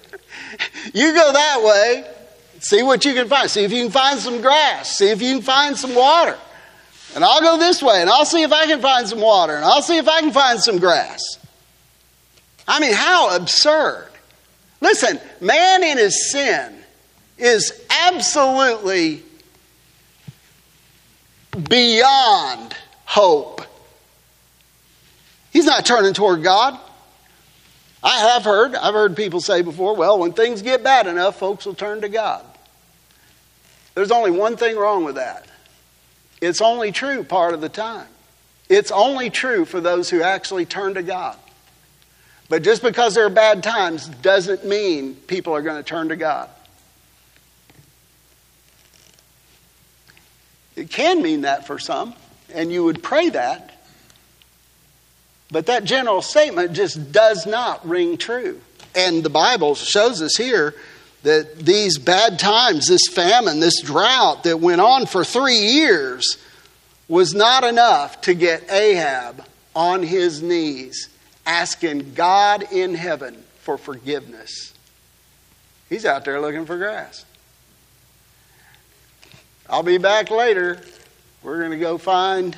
You 0.92 1.14
go 1.14 1.32
that 1.32 1.62
way, 1.62 2.04
see 2.60 2.82
what 2.82 3.04
you 3.04 3.14
can 3.14 3.28
find. 3.28 3.50
See 3.50 3.64
if 3.64 3.72
you 3.72 3.82
can 3.82 3.92
find 3.92 4.20
some 4.20 4.40
grass. 4.40 4.98
See 4.98 5.08
if 5.08 5.22
you 5.22 5.34
can 5.34 5.42
find 5.42 5.76
some 5.76 5.94
water. 5.94 6.38
And 7.14 7.24
I'll 7.24 7.40
go 7.40 7.58
this 7.58 7.82
way 7.82 8.00
and 8.00 8.10
I'll 8.10 8.24
see 8.24 8.42
if 8.42 8.52
I 8.52 8.66
can 8.66 8.80
find 8.80 9.08
some 9.08 9.20
water 9.20 9.54
and 9.54 9.64
I'll 9.64 9.82
see 9.82 9.98
if 9.98 10.08
I 10.08 10.20
can 10.20 10.32
find 10.32 10.60
some 10.60 10.78
grass. 10.78 11.20
I 12.66 12.80
mean, 12.80 12.92
how 12.92 13.36
absurd. 13.36 14.08
Listen, 14.80 15.20
man 15.40 15.82
in 15.84 15.98
his 15.98 16.30
sin 16.30 16.76
is 17.38 17.84
absolutely 18.06 19.22
beyond 21.68 22.74
hope. 23.04 23.62
He's 25.52 25.66
not 25.66 25.86
turning 25.86 26.14
toward 26.14 26.42
God. 26.42 26.78
I 28.02 28.32
have 28.32 28.44
heard, 28.44 28.74
I've 28.74 28.92
heard 28.92 29.16
people 29.16 29.40
say 29.40 29.62
before, 29.62 29.94
well, 29.94 30.18
when 30.18 30.32
things 30.32 30.62
get 30.62 30.82
bad 30.82 31.06
enough, 31.06 31.38
folks 31.38 31.64
will 31.64 31.74
turn 31.74 32.00
to 32.02 32.08
God. 32.08 32.44
There's 33.94 34.10
only 34.10 34.32
one 34.32 34.56
thing 34.56 34.76
wrong 34.76 35.04
with 35.04 35.14
that. 35.14 35.46
It's 36.44 36.60
only 36.60 36.92
true 36.92 37.24
part 37.24 37.54
of 37.54 37.60
the 37.60 37.68
time. 37.68 38.06
It's 38.68 38.90
only 38.90 39.30
true 39.30 39.64
for 39.64 39.80
those 39.80 40.10
who 40.10 40.22
actually 40.22 40.66
turn 40.66 40.94
to 40.94 41.02
God. 41.02 41.36
But 42.48 42.62
just 42.62 42.82
because 42.82 43.14
there 43.14 43.24
are 43.24 43.30
bad 43.30 43.62
times 43.62 44.06
doesn't 44.08 44.64
mean 44.64 45.14
people 45.14 45.54
are 45.54 45.62
going 45.62 45.76
to 45.76 45.82
turn 45.82 46.10
to 46.10 46.16
God. 46.16 46.50
It 50.76 50.90
can 50.90 51.22
mean 51.22 51.42
that 51.42 51.66
for 51.66 51.78
some, 51.78 52.14
and 52.52 52.70
you 52.70 52.84
would 52.84 53.02
pray 53.02 53.30
that. 53.30 53.82
But 55.50 55.66
that 55.66 55.84
general 55.84 56.20
statement 56.20 56.72
just 56.72 57.12
does 57.12 57.46
not 57.46 57.88
ring 57.88 58.18
true. 58.18 58.60
And 58.94 59.22
the 59.22 59.30
Bible 59.30 59.74
shows 59.74 60.20
us 60.20 60.36
here 60.36 60.74
that 61.24 61.56
these 61.56 61.98
bad 61.98 62.38
times, 62.38 62.86
this 62.86 63.08
famine, 63.10 63.58
this 63.58 63.80
drought 63.80 64.44
that 64.44 64.60
went 64.60 64.80
on 64.80 65.06
for 65.06 65.24
three 65.24 65.56
years, 65.56 66.38
was 67.08 67.34
not 67.34 67.64
enough 67.64 68.20
to 68.22 68.34
get 68.34 68.70
Ahab 68.70 69.44
on 69.74 70.02
his 70.02 70.42
knees 70.42 71.08
asking 71.46 72.12
God 72.14 72.70
in 72.70 72.94
heaven 72.94 73.42
for 73.60 73.76
forgiveness. 73.78 74.72
He's 75.88 76.04
out 76.04 76.24
there 76.26 76.40
looking 76.40 76.66
for 76.66 76.76
grass. 76.76 77.24
I'll 79.68 79.82
be 79.82 79.98
back 79.98 80.30
later. 80.30 80.82
We're 81.42 81.58
going 81.58 81.70
to 81.70 81.78
go 81.78 81.96
find 81.96 82.54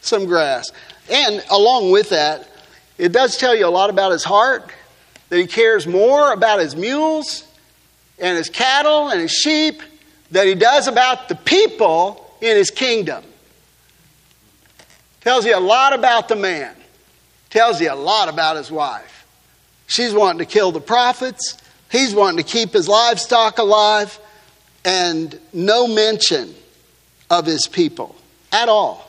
some 0.00 0.26
grass. 0.26 0.70
And 1.08 1.44
along 1.50 1.92
with 1.92 2.10
that, 2.10 2.48
it 2.98 3.12
does 3.12 3.36
tell 3.36 3.54
you 3.54 3.66
a 3.66 3.70
lot 3.70 3.88
about 3.88 4.10
his 4.10 4.24
heart, 4.24 4.70
that 5.28 5.38
he 5.38 5.46
cares 5.46 5.86
more 5.86 6.32
about 6.32 6.58
his 6.58 6.74
mules 6.74 7.46
and 8.20 8.36
his 8.36 8.48
cattle 8.48 9.08
and 9.08 9.20
his 9.20 9.32
sheep 9.32 9.82
that 10.30 10.46
he 10.46 10.54
does 10.54 10.86
about 10.86 11.28
the 11.28 11.34
people 11.34 12.34
in 12.40 12.56
his 12.56 12.70
kingdom. 12.70 13.24
Tells 15.20 15.44
you 15.44 15.56
a 15.56 15.60
lot 15.60 15.92
about 15.92 16.28
the 16.28 16.36
man. 16.36 16.74
Tells 17.50 17.80
you 17.80 17.92
a 17.92 17.94
lot 17.94 18.28
about 18.28 18.56
his 18.56 18.70
wife. 18.70 19.26
She's 19.86 20.14
wanting 20.14 20.38
to 20.38 20.44
kill 20.44 20.72
the 20.72 20.80
prophets. 20.80 21.58
He's 21.90 22.14
wanting 22.14 22.38
to 22.38 22.50
keep 22.50 22.72
his 22.72 22.88
livestock 22.88 23.58
alive. 23.58 24.18
And 24.84 25.38
no 25.52 25.86
mention 25.86 26.54
of 27.28 27.44
his 27.44 27.66
people 27.66 28.14
at 28.52 28.68
all. 28.68 29.06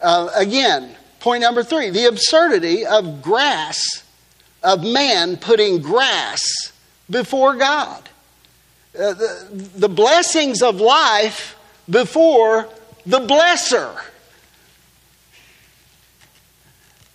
Uh, 0.00 0.28
again, 0.34 0.94
point 1.20 1.40
number 1.40 1.62
three 1.62 1.90
the 1.90 2.06
absurdity 2.06 2.84
of 2.84 3.22
grass, 3.22 3.82
of 4.62 4.82
man 4.82 5.36
putting 5.36 5.80
grass 5.80 6.72
before 7.08 7.56
God. 7.56 8.02
Uh, 8.98 9.12
the, 9.12 9.68
the 9.76 9.88
blessings 9.88 10.62
of 10.62 10.80
life 10.80 11.56
before 11.88 12.68
the 13.04 13.20
blesser. 13.20 14.00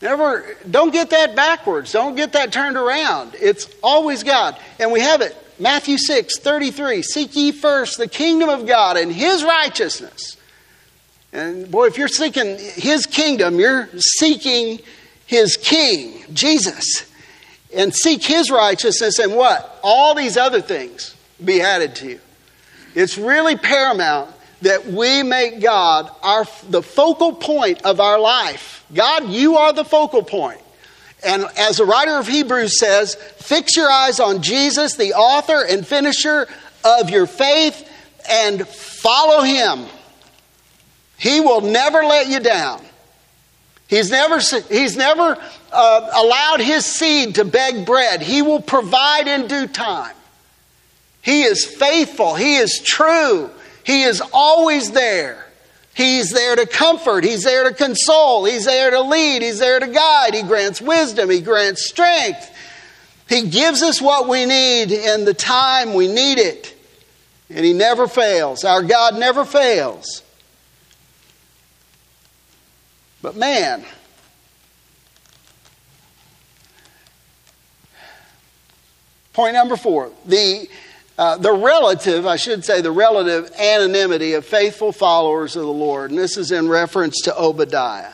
Never, 0.02 0.56
don't 0.70 0.92
get 0.92 1.12
that 1.12 1.36
backwards. 1.36 1.92
Don't 1.92 2.16
get 2.16 2.34
that 2.34 2.52
turned 2.52 2.78
around. 2.78 3.36
It's 3.40 3.70
always 3.84 4.24
God. 4.24 4.58
And 4.80 4.92
we 4.92 5.00
have 5.02 5.22
it. 5.22 5.36
Matthew 5.60 5.98
6, 5.98 6.40
33. 6.40 7.04
Seek 7.04 7.36
ye 7.36 7.52
first 7.52 7.98
the 7.98 8.08
kingdom 8.08 8.50
of 8.50 8.66
God 8.66 8.98
and 8.98 9.12
his 9.12 9.44
righteousness. 9.44 10.38
And 11.32 11.70
boy, 11.70 11.86
if 11.86 11.98
you're 11.98 12.08
seeking 12.08 12.58
his 12.58 13.06
kingdom, 13.06 13.60
you're 13.60 13.90
seeking 13.96 14.80
his 15.28 15.56
king, 15.56 16.26
Jesus. 16.34 17.06
And 17.74 17.94
seek 17.96 18.24
his 18.24 18.52
righteousness 18.52 19.20
and 19.20 19.36
what? 19.36 19.80
All 19.82 20.14
these 20.14 20.36
other 20.38 20.62
things 20.62 21.16
be 21.44 21.62
added 21.62 21.96
to 21.98 22.10
you. 22.10 22.20
It's 22.96 23.18
really 23.18 23.56
paramount 23.56 24.30
that 24.62 24.86
we 24.88 25.24
make 25.24 25.62
God 25.62 26.12
our, 26.22 26.46
the 26.70 26.84
focal 26.84 27.34
point 27.34 27.84
of 27.84 28.00
our 28.00 28.20
life. 28.20 28.86
God, 28.94 29.30
you 29.30 29.58
are 29.58 29.74
the 29.74 29.86
focal 29.86 30.24
point. 30.24 30.60
And 31.24 31.46
as 31.58 31.78
the 31.78 31.86
writer 31.86 32.18
of 32.18 32.28
Hebrews 32.28 32.80
says, 32.80 33.16
fix 33.16 33.76
your 33.76 33.90
eyes 33.90 34.20
on 34.20 34.42
Jesus, 34.42 34.96
the 34.96 35.14
author 35.14 35.66
and 35.66 35.86
finisher 35.86 36.48
of 36.84 37.10
your 37.10 37.28
faith, 37.28 37.88
and 38.30 38.68
follow 38.68 39.44
him. 39.44 39.86
He 41.18 41.40
will 41.40 41.62
never 41.62 42.04
let 42.04 42.28
you 42.28 42.40
down. 42.40 42.84
He's 43.92 44.10
never, 44.10 44.40
he's 44.70 44.96
never 44.96 45.38
uh, 45.70 46.10
allowed 46.16 46.62
his 46.62 46.86
seed 46.86 47.36
to 47.36 47.44
beg 47.44 47.86
bread. 47.86 48.22
He 48.22 48.42
will 48.42 48.62
provide 48.62 49.28
in 49.28 49.48
due 49.48 49.68
time. 49.68 50.16
He 51.22 51.44
is 51.44 51.66
faithful. 51.66 52.34
He 52.34 52.56
is 52.56 52.80
true. 52.80 53.50
He 53.84 54.04
is 54.04 54.24
always 54.32 54.92
there. 54.92 55.46
He's 55.94 56.32
there 56.32 56.56
to 56.56 56.66
comfort. 56.66 57.26
He's 57.26 57.44
there 57.44 57.66
to 57.66 57.76
console. 57.76 58.46
He's 58.46 58.64
there 58.64 58.92
to 58.92 59.02
lead. 59.02 59.42
He's 59.42 59.60
there 59.60 59.82
to 59.82 59.88
guide. 59.88 60.36
He 60.36 60.44
grants 60.44 60.82
wisdom. 60.82 61.30
He 61.30 61.42
grants 61.42 61.86
strength. 61.86 62.50
He 63.28 63.50
gives 63.50 63.84
us 63.84 64.02
what 64.02 64.30
we 64.30 64.46
need 64.46 64.94
in 64.94 65.26
the 65.26 65.34
time 65.34 65.96
we 65.96 66.08
need 66.08 66.38
it. 66.38 66.74
And 67.50 67.66
He 67.66 67.74
never 67.74 68.08
fails. 68.08 68.64
Our 68.64 68.84
God 68.84 69.20
never 69.20 69.44
fails. 69.44 70.24
But 73.22 73.36
man, 73.36 73.86
point 79.34 79.54
number 79.54 79.76
four 79.76 80.12
the 80.26 80.68
uh, 81.18 81.38
the 81.38 81.52
relative, 81.52 82.26
I 82.26 82.36
should 82.36 82.66
say, 82.66 82.82
the 82.82 82.92
relative 82.92 83.52
anonymity 83.60 84.34
of 84.34 84.44
faithful 84.44 84.92
followers 84.92 85.56
of 85.56 85.64
the 85.64 85.72
Lord. 85.72 86.10
And 86.10 86.20
this 86.20 86.36
is 86.36 86.52
in 86.52 86.68
reference 86.68 87.22
to 87.26 87.38
Obadiah. 87.38 88.14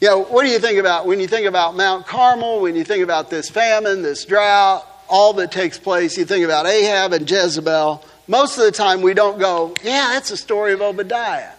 You 0.00 0.08
know, 0.08 0.24
what 0.24 0.44
do 0.44 0.50
you 0.50 0.58
think 0.58 0.78
about 0.78 1.06
when 1.06 1.18
you 1.18 1.26
think 1.26 1.46
about 1.46 1.74
Mount 1.74 2.06
Carmel, 2.06 2.60
when 2.60 2.76
you 2.76 2.84
think 2.84 3.02
about 3.02 3.30
this 3.30 3.48
famine, 3.48 4.02
this 4.02 4.26
drought, 4.26 4.86
all 5.08 5.32
that 5.34 5.50
takes 5.50 5.78
place? 5.78 6.18
You 6.18 6.26
think 6.26 6.44
about 6.44 6.66
Ahab 6.66 7.14
and 7.14 7.30
Jezebel. 7.30 8.04
Most 8.28 8.58
of 8.58 8.64
the 8.64 8.72
time, 8.72 9.00
we 9.00 9.14
don't 9.14 9.38
go, 9.38 9.74
yeah, 9.82 10.10
that's 10.12 10.28
the 10.28 10.36
story 10.36 10.74
of 10.74 10.82
Obadiah. 10.82 11.55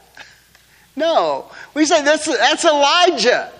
No, 0.97 1.45
we 1.75 1.85
say 1.85 2.03
that's, 2.03 2.25
that's 2.25 2.65
Elijah. 2.65 3.51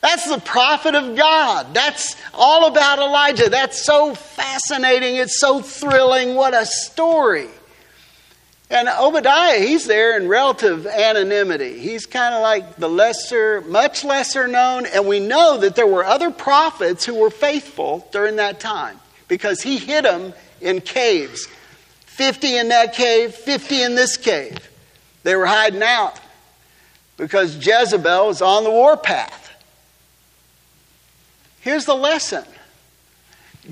That's 0.00 0.28
the 0.28 0.38
prophet 0.38 0.94
of 0.94 1.14
God. 1.14 1.74
That's 1.74 2.16
all 2.32 2.66
about 2.66 2.98
Elijah. 2.98 3.50
That's 3.50 3.84
so 3.84 4.14
fascinating. 4.14 5.16
It's 5.16 5.38
so 5.38 5.60
thrilling. 5.60 6.34
What 6.34 6.54
a 6.54 6.64
story. 6.64 7.48
And 8.70 8.88
Obadiah, 8.88 9.60
he's 9.60 9.86
there 9.86 10.16
in 10.16 10.26
relative 10.26 10.86
anonymity. 10.86 11.78
He's 11.78 12.06
kind 12.06 12.34
of 12.34 12.40
like 12.40 12.76
the 12.76 12.88
lesser, 12.88 13.60
much 13.62 14.02
lesser 14.02 14.48
known. 14.48 14.86
And 14.86 15.06
we 15.06 15.20
know 15.20 15.58
that 15.58 15.76
there 15.76 15.86
were 15.86 16.04
other 16.04 16.30
prophets 16.30 17.04
who 17.04 17.16
were 17.16 17.30
faithful 17.30 18.08
during 18.10 18.36
that 18.36 18.58
time 18.58 18.98
because 19.28 19.60
he 19.60 19.76
hid 19.76 20.06
them 20.06 20.32
in 20.62 20.80
caves 20.80 21.46
50 22.06 22.56
in 22.58 22.68
that 22.68 22.94
cave, 22.94 23.34
50 23.34 23.82
in 23.82 23.94
this 23.94 24.16
cave. 24.16 24.70
They 25.24 25.34
were 25.36 25.46
hiding 25.46 25.82
out 25.82 26.20
because 27.20 27.54
Jezebel 27.64 28.28
was 28.28 28.40
on 28.40 28.64
the 28.64 28.70
warpath. 28.70 29.54
Here's 31.60 31.84
the 31.84 31.94
lesson 31.94 32.44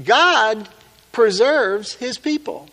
God 0.05 0.69
preserves 1.13 1.95
his 1.95 2.19
people, 2.19 2.69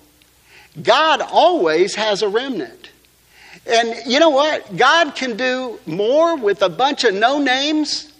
God 0.81 1.21
always 1.21 1.95
has 1.95 2.21
a 2.21 2.27
remnant. 2.27 2.91
And 3.65 3.95
you 4.05 4.19
know 4.19 4.29
what? 4.29 4.77
God 4.77 5.15
can 5.15 5.37
do 5.37 5.79
more 5.87 6.37
with 6.37 6.61
a 6.61 6.69
bunch 6.69 7.03
of 7.03 7.15
no 7.15 7.39
names. 7.39 8.13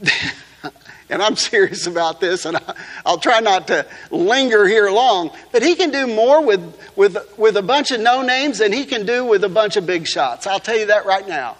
and 1.10 1.20
I'm 1.20 1.34
serious 1.34 1.88
about 1.88 2.20
this, 2.20 2.44
and 2.44 2.56
I'll 3.04 3.18
try 3.18 3.40
not 3.40 3.66
to 3.68 3.84
linger 4.12 4.64
here 4.68 4.88
long, 4.90 5.32
but 5.50 5.64
he 5.64 5.74
can 5.74 5.90
do 5.90 6.06
more 6.06 6.44
with, 6.44 6.78
with, 6.94 7.16
with 7.36 7.56
a 7.56 7.62
bunch 7.62 7.90
of 7.90 8.00
no 8.00 8.22
names 8.22 8.58
than 8.58 8.72
he 8.72 8.84
can 8.84 9.06
do 9.06 9.24
with 9.24 9.42
a 9.42 9.48
bunch 9.48 9.76
of 9.76 9.86
big 9.86 10.06
shots. 10.06 10.46
I'll 10.46 10.60
tell 10.60 10.76
you 10.76 10.86
that 10.86 11.04
right 11.04 11.26
now. 11.26 11.56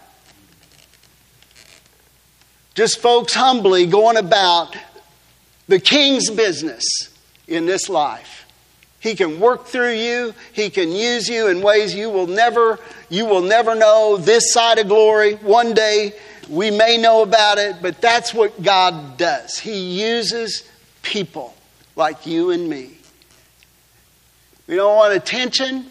Just 2.76 3.00
folks 3.00 3.32
humbly 3.32 3.86
going 3.86 4.18
about 4.18 4.76
the 5.66 5.80
king's 5.80 6.30
business 6.30 6.84
in 7.48 7.64
this 7.64 7.88
life. 7.88 8.46
He 9.00 9.14
can 9.14 9.40
work 9.40 9.64
through 9.64 9.94
you. 9.94 10.34
He 10.52 10.68
can 10.68 10.92
use 10.92 11.26
you 11.26 11.46
in 11.46 11.62
ways 11.62 11.94
you 11.94 12.10
will 12.10 12.26
never 12.26 12.78
you 13.08 13.24
will 13.24 13.40
never 13.40 13.74
know 13.74 14.18
this 14.18 14.52
side 14.52 14.78
of 14.78 14.88
glory. 14.88 15.36
One 15.36 15.72
day 15.72 16.12
we 16.50 16.70
may 16.70 16.98
know 16.98 17.22
about 17.22 17.56
it, 17.56 17.76
but 17.80 18.02
that's 18.02 18.34
what 18.34 18.62
God 18.62 19.16
does. 19.16 19.58
He 19.58 19.98
uses 20.02 20.68
people 21.00 21.54
like 21.94 22.26
you 22.26 22.50
and 22.50 22.68
me. 22.68 22.90
We 24.66 24.74
don't 24.74 24.96
want 24.96 25.14
attention. 25.14 25.86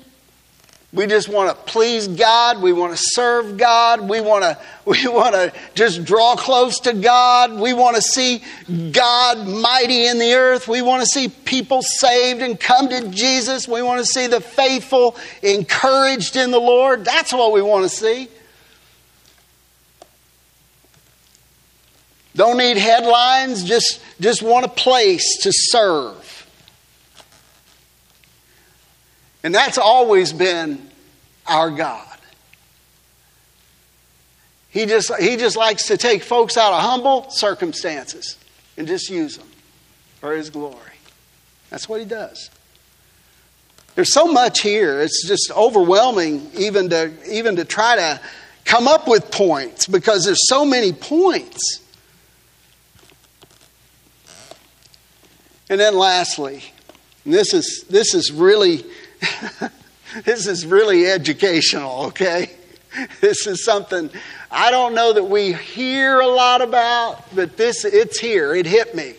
We 0.95 1.07
just 1.07 1.27
want 1.27 1.49
to 1.49 1.71
please 1.71 2.07
God. 2.07 2.61
We 2.61 2.71
want 2.71 2.95
to 2.95 3.03
serve 3.03 3.57
God. 3.57 4.07
We 4.07 4.21
want 4.21 4.43
to 4.43 4.57
we 4.85 5.07
want 5.07 5.35
to 5.35 5.51
just 5.73 6.05
draw 6.05 6.35
close 6.35 6.79
to 6.81 6.93
God. 6.93 7.59
We 7.59 7.73
want 7.73 7.97
to 7.97 8.01
see 8.01 8.41
God 8.91 9.45
mighty 9.45 10.07
in 10.07 10.19
the 10.19 10.33
earth. 10.33 10.67
We 10.67 10.81
want 10.81 11.01
to 11.01 11.07
see 11.07 11.27
people 11.27 11.81
saved 11.81 12.41
and 12.41 12.57
come 12.57 12.87
to 12.89 13.09
Jesus. 13.09 13.67
We 13.67 13.81
want 13.81 13.99
to 13.99 14.05
see 14.05 14.27
the 14.27 14.39
faithful 14.39 15.17
encouraged 15.41 16.37
in 16.37 16.51
the 16.51 16.59
Lord. 16.59 17.03
That's 17.03 17.33
what 17.33 17.51
we 17.51 17.61
want 17.61 17.83
to 17.83 17.89
see. 17.89 18.29
Don't 22.35 22.57
need 22.57 22.77
headlines, 22.77 23.63
just, 23.63 24.01
just 24.19 24.41
want 24.41 24.65
a 24.65 24.69
place 24.69 25.39
to 25.43 25.51
serve. 25.53 26.24
And 29.45 29.53
that's 29.53 29.77
always 29.77 30.33
been 30.33 30.89
our 31.45 31.69
God. 31.69 32.17
He 34.71 34.87
just, 34.87 35.15
he 35.17 35.37
just 35.37 35.55
likes 35.55 35.85
to 35.89 35.97
take 35.97 36.23
folks 36.23 36.57
out 36.57 36.73
of 36.73 36.81
humble 36.81 37.29
circumstances 37.29 38.39
and 38.75 38.87
just 38.87 39.07
use 39.07 39.37
them 39.37 39.47
for 40.19 40.35
His 40.35 40.49
glory. 40.49 40.79
That's 41.69 41.87
what 41.87 41.99
He 41.99 42.07
does. 42.07 42.49
There's 43.93 44.11
so 44.11 44.25
much 44.25 44.61
here, 44.61 44.99
it's 44.99 45.27
just 45.27 45.51
overwhelming 45.51 46.49
even 46.55 46.89
to, 46.89 47.13
even 47.31 47.57
to 47.57 47.65
try 47.65 47.97
to 47.97 48.19
come 48.63 48.87
up 48.87 49.07
with 49.07 49.29
points 49.29 49.85
because 49.85 50.25
there's 50.25 50.47
so 50.49 50.65
many 50.65 50.91
points. 50.91 51.81
And 55.69 55.79
then 55.79 55.95
lastly, 55.95 56.63
and 57.25 57.33
this 57.33 57.53
is 57.53 57.85
this 57.89 58.13
is 58.13 58.31
really 58.31 58.83
this 60.23 60.47
is 60.47 60.65
really 60.65 61.07
educational, 61.07 62.05
okay? 62.05 62.51
This 63.21 63.45
is 63.47 63.65
something 63.65 64.09
I 64.49 64.71
don't 64.71 64.93
know 64.93 65.13
that 65.13 65.25
we 65.25 65.53
hear 65.53 66.19
a 66.19 66.27
lot 66.27 66.61
about, 66.61 67.23
but 67.35 67.57
this 67.57 67.83
it's 67.83 68.19
here. 68.19 68.55
It 68.55 68.65
hit 68.65 68.95
me. 68.95 69.15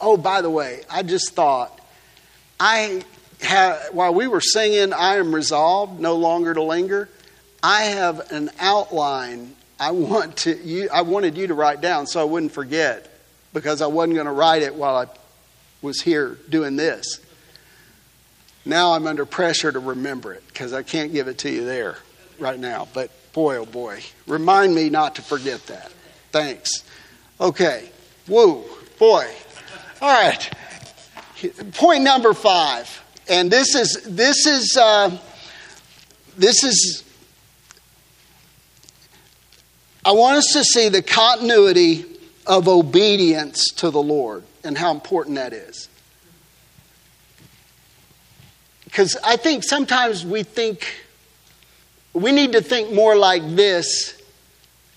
Oh, 0.00 0.16
by 0.16 0.42
the 0.42 0.50
way, 0.50 0.82
I 0.90 1.02
just 1.02 1.32
thought 1.32 1.80
I 2.60 3.02
have 3.40 3.88
while 3.92 4.14
we 4.14 4.26
were 4.26 4.40
singing 4.40 4.92
I 4.92 5.16
am 5.16 5.34
resolved 5.34 6.00
no 6.00 6.16
longer 6.16 6.52
to 6.54 6.62
linger, 6.62 7.08
I 7.62 7.84
have 7.84 8.30
an 8.32 8.50
outline 8.60 9.54
I 9.78 9.90
want 9.90 10.38
to 10.38 10.56
you 10.56 10.88
I 10.92 11.02
wanted 11.02 11.36
you 11.36 11.46
to 11.48 11.54
write 11.54 11.80
down 11.80 12.06
so 12.06 12.20
I 12.20 12.24
wouldn't 12.24 12.52
forget 12.52 13.10
because 13.52 13.82
I 13.82 13.86
wasn't 13.86 14.14
going 14.14 14.26
to 14.26 14.32
write 14.32 14.62
it 14.62 14.74
while 14.74 14.96
I 14.96 15.06
was 15.82 16.00
here 16.00 16.38
doing 16.48 16.76
this. 16.76 17.20
Now 18.66 18.94
I'm 18.94 19.06
under 19.06 19.24
pressure 19.24 19.70
to 19.70 19.78
remember 19.78 20.34
it 20.34 20.42
because 20.48 20.72
I 20.72 20.82
can't 20.82 21.12
give 21.12 21.28
it 21.28 21.38
to 21.38 21.50
you 21.50 21.64
there 21.64 21.98
right 22.40 22.58
now. 22.58 22.88
But 22.92 23.12
boy, 23.32 23.58
oh 23.58 23.64
boy, 23.64 24.02
remind 24.26 24.74
me 24.74 24.90
not 24.90 25.14
to 25.14 25.22
forget 25.22 25.64
that. 25.68 25.92
Thanks. 26.32 26.70
Okay. 27.40 27.88
Woo, 28.26 28.64
boy. 28.98 29.24
All 30.02 30.12
right. 30.12 30.50
Point 31.74 32.02
number 32.02 32.34
five, 32.34 33.02
and 33.28 33.50
this 33.50 33.76
is 33.76 34.02
this 34.04 34.46
is 34.46 34.76
uh, 34.76 35.16
this 36.36 36.64
is. 36.64 37.04
I 40.04 40.12
want 40.12 40.38
us 40.38 40.48
to 40.54 40.64
see 40.64 40.88
the 40.88 41.02
continuity 41.02 42.04
of 42.46 42.68
obedience 42.68 43.68
to 43.76 43.90
the 43.90 44.02
Lord 44.02 44.44
and 44.64 44.76
how 44.76 44.92
important 44.92 45.36
that 45.36 45.52
is. 45.52 45.88
Because 48.96 49.14
I 49.22 49.36
think 49.36 49.62
sometimes 49.62 50.24
we 50.24 50.42
think, 50.42 50.86
we 52.14 52.32
need 52.32 52.52
to 52.52 52.62
think 52.62 52.94
more 52.94 53.14
like 53.14 53.46
this 53.54 54.18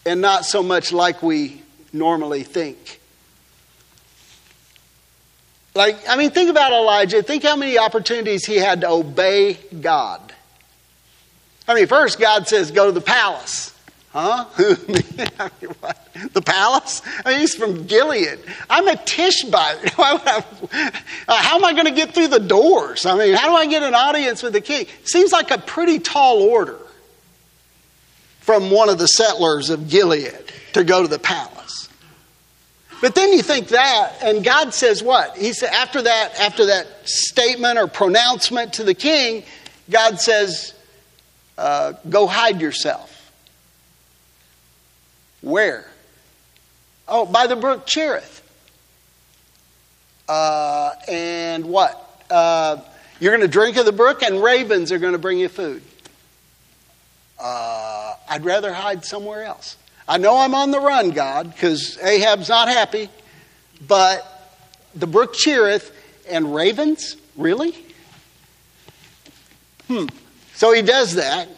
and 0.05 0.21
not 0.21 0.45
so 0.45 0.63
much 0.63 0.93
like 0.93 1.21
we 1.21 1.62
normally 1.91 2.43
think. 2.43 3.01
Like, 5.75 5.97
I 6.07 6.15
mean, 6.15 6.31
think 6.31 6.49
about 6.49 6.71
Elijah. 6.71 7.21
Think 7.21 7.43
how 7.43 7.57
many 7.57 7.77
opportunities 7.77 8.45
he 8.45 8.55
had 8.55 8.79
to 8.81 8.89
obey 8.89 9.55
God. 9.81 10.33
I 11.67 11.73
mean, 11.73 11.88
first, 11.88 12.21
God 12.21 12.47
says, 12.47 12.71
go 12.71 12.85
to 12.85 12.93
the 12.93 13.01
palace. 13.01 13.77
Huh? 14.12 14.45
the 16.34 16.41
palace? 16.41 17.02
I 17.26 17.32
mean, 17.32 17.39
he's 17.41 17.56
from 17.56 17.86
Gilead. 17.86 18.39
I'm 18.69 18.88
a 18.88 18.95
Tishbite. 18.95 19.89
how 21.28 21.56
am 21.58 21.65
I 21.65 21.74
going 21.74 21.86
to 21.86 21.91
get 21.91 22.13
through 22.13 22.28
the 22.28 22.39
doors? 22.39 23.06
I 23.06 23.15
mean, 23.17 23.36
how 23.36 23.50
do 23.50 23.56
I 23.56 23.67
get 23.67 23.84
an 23.84 23.93
audience 23.93 24.41
with 24.41 24.54
the 24.54 24.62
king? 24.62 24.88
Seems 25.04 25.32
like 25.32 25.52
a 25.52 25.58
pretty 25.58 26.00
tall 26.00 26.41
order 26.41 26.80
from 28.41 28.72
one 28.72 28.89
of 28.89 28.98
the 28.98 29.08
settlers 29.08 29.69
of 29.69 29.89
Gilead 29.89 30.52
to 30.74 30.84
go 30.84 31.02
to 31.04 31.08
the 31.08 31.19
palace. 31.19 31.89
But 33.02 33.15
then 33.15 33.32
you 33.32 33.41
think 33.41 33.69
that, 33.69 34.13
and 34.22 34.43
God 34.43 34.74
says 34.74 35.02
what? 35.02 35.38
He 35.38 35.54
said 35.54 35.69
after 35.69 36.02
that, 36.02 36.38
after 36.39 36.65
that 36.65 36.88
statement 37.06 37.78
or 37.78 37.88
pronouncement 37.88 38.74
to 38.74 38.84
the 38.84 38.93
king, 38.93 39.43
God 39.89 40.19
says, 40.19 40.74
uh, 41.58 41.93
"Go 42.10 42.28
hide 42.28 42.60
yourself." 42.60 43.09
Where? 45.49 45.85
Oh, 47.07 47.25
by 47.25 47.47
the 47.47 47.55
brook 47.55 47.85
Cherith. 47.88 48.43
Uh, 50.27 50.91
and 51.07 51.65
what? 51.65 52.23
Uh, 52.29 52.77
you're 53.19 53.31
going 53.31 53.41
to 53.41 53.51
drink 53.51 53.77
of 53.77 53.85
the 53.85 53.91
brook, 53.91 54.21
and 54.21 54.41
ravens 54.41 54.91
are 54.91 54.99
going 54.99 55.13
to 55.13 55.19
bring 55.19 55.39
you 55.39 55.49
food. 55.49 55.81
Uh, 57.39 58.13
I'd 58.29 58.45
rather 58.45 58.71
hide 58.71 59.05
somewhere 59.05 59.43
else. 59.43 59.75
I 60.07 60.17
know 60.17 60.38
I'm 60.38 60.53
on 60.53 60.71
the 60.71 60.79
run, 60.79 61.12
God, 61.12 61.51
because 61.51 61.97
Ahab's 61.97 62.49
not 62.49 62.67
happy, 62.67 63.09
but 63.88 64.25
the 64.95 65.07
brook 65.07 65.33
Cherith 65.33 65.95
and 66.29 66.53
ravens? 66.53 67.15
Really? 67.35 67.75
Hmm. 69.88 70.05
So 70.53 70.73
he 70.73 70.81
does 70.81 71.15
that. 71.15 71.49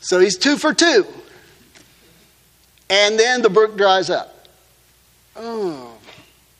So 0.00 0.18
he's 0.18 0.36
two 0.36 0.56
for 0.56 0.74
two. 0.74 1.06
And 2.90 3.18
then 3.18 3.42
the 3.42 3.50
brook 3.50 3.76
dries 3.76 4.10
up. 4.10 4.48
Oh, 5.36 5.96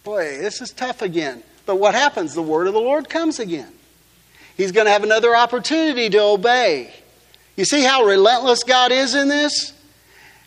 boy, 0.02 0.38
this 0.38 0.60
is 0.60 0.72
tough 0.72 1.02
again. 1.02 1.42
But 1.66 1.76
what 1.76 1.94
happens? 1.94 2.34
The 2.34 2.42
word 2.42 2.66
of 2.66 2.74
the 2.74 2.80
Lord 2.80 3.08
comes 3.08 3.38
again. 3.38 3.72
He's 4.56 4.72
going 4.72 4.86
to 4.86 4.92
have 4.92 5.02
another 5.02 5.34
opportunity 5.34 6.10
to 6.10 6.20
obey. 6.20 6.92
You 7.56 7.64
see 7.64 7.82
how 7.82 8.04
relentless 8.04 8.62
God 8.62 8.92
is 8.92 9.14
in 9.14 9.28
this? 9.28 9.72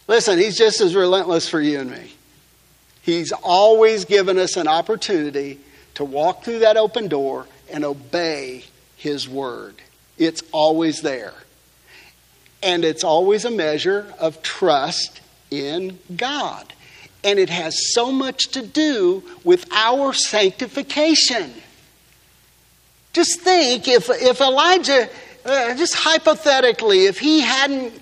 Listen, 0.07 0.37
He's 0.37 0.57
just 0.57 0.81
as 0.81 0.95
relentless 0.95 1.49
for 1.49 1.59
you 1.59 1.79
and 1.79 1.91
me. 1.91 2.11
He's 3.01 3.31
always 3.31 4.05
given 4.05 4.37
us 4.37 4.57
an 4.57 4.67
opportunity 4.67 5.59
to 5.95 6.03
walk 6.03 6.43
through 6.43 6.59
that 6.59 6.77
open 6.77 7.07
door 7.07 7.47
and 7.71 7.83
obey 7.83 8.63
His 8.95 9.27
word. 9.27 9.75
It's 10.17 10.43
always 10.51 11.01
there. 11.01 11.33
And 12.63 12.83
it's 12.83 13.03
always 13.03 13.45
a 13.45 13.51
measure 13.51 14.13
of 14.19 14.41
trust 14.41 15.21
in 15.51 15.99
God. 16.15 16.73
And 17.23 17.39
it 17.39 17.49
has 17.49 17.93
so 17.93 18.12
much 18.12 18.49
to 18.49 18.62
do 18.62 19.23
with 19.43 19.65
our 19.71 20.13
sanctification. 20.13 21.53
Just 23.13 23.41
think 23.41 23.88
if, 23.88 24.10
if 24.10 24.41
Elijah, 24.41 25.10
uh, 25.43 25.75
just 25.75 25.95
hypothetically, 25.95 27.05
if 27.05 27.19
he 27.19 27.41
hadn't, 27.41 27.99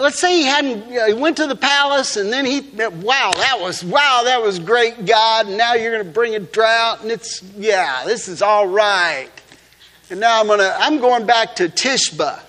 let's 0.00 0.18
say 0.18 0.38
he 0.38 0.44
hadn't, 0.44 0.84
he 1.06 1.14
went 1.14 1.36
to 1.36 1.46
the 1.46 1.56
palace 1.56 2.16
and 2.16 2.32
then 2.32 2.44
he, 2.44 2.60
wow, 2.60 3.30
that 3.36 3.58
was, 3.60 3.84
wow, 3.84 4.22
that 4.24 4.42
was 4.42 4.58
great, 4.58 5.06
God. 5.06 5.46
And 5.46 5.56
now 5.56 5.74
you're 5.74 5.92
going 5.92 6.04
to 6.04 6.12
bring 6.12 6.34
a 6.34 6.40
drought 6.40 7.02
and 7.02 7.10
it's, 7.10 7.42
yeah, 7.56 8.02
this 8.04 8.26
is 8.26 8.42
all 8.42 8.66
right. 8.66 9.30
And 10.10 10.18
now 10.18 10.40
I'm 10.40 10.48
going 10.48 10.58
to, 10.58 10.76
I'm 10.78 10.98
going 10.98 11.24
back 11.24 11.56
to 11.56 11.68
Tishba. 11.68 12.40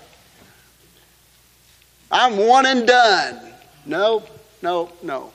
I'm 2.10 2.36
one 2.36 2.66
and 2.66 2.86
done. 2.86 3.51
No, 3.84 4.22
no, 4.62 4.90
no. 5.02 5.32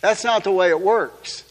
That's 0.00 0.24
not 0.24 0.44
the 0.44 0.52
way 0.52 0.68
it 0.68 0.80
works. 0.80 1.44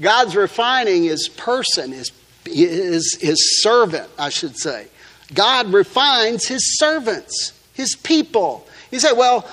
God's 0.00 0.36
refining 0.36 1.04
his 1.04 1.28
person, 1.28 1.92
his, 1.92 2.12
his, 2.44 3.14
his 3.20 3.62
servant, 3.62 4.08
I 4.18 4.30
should 4.30 4.56
say. 4.56 4.88
God 5.32 5.72
refines 5.72 6.46
his 6.46 6.78
servants, 6.78 7.52
his 7.74 7.94
people. 7.94 8.66
You 8.90 8.98
say, 8.98 9.12
well, 9.12 9.48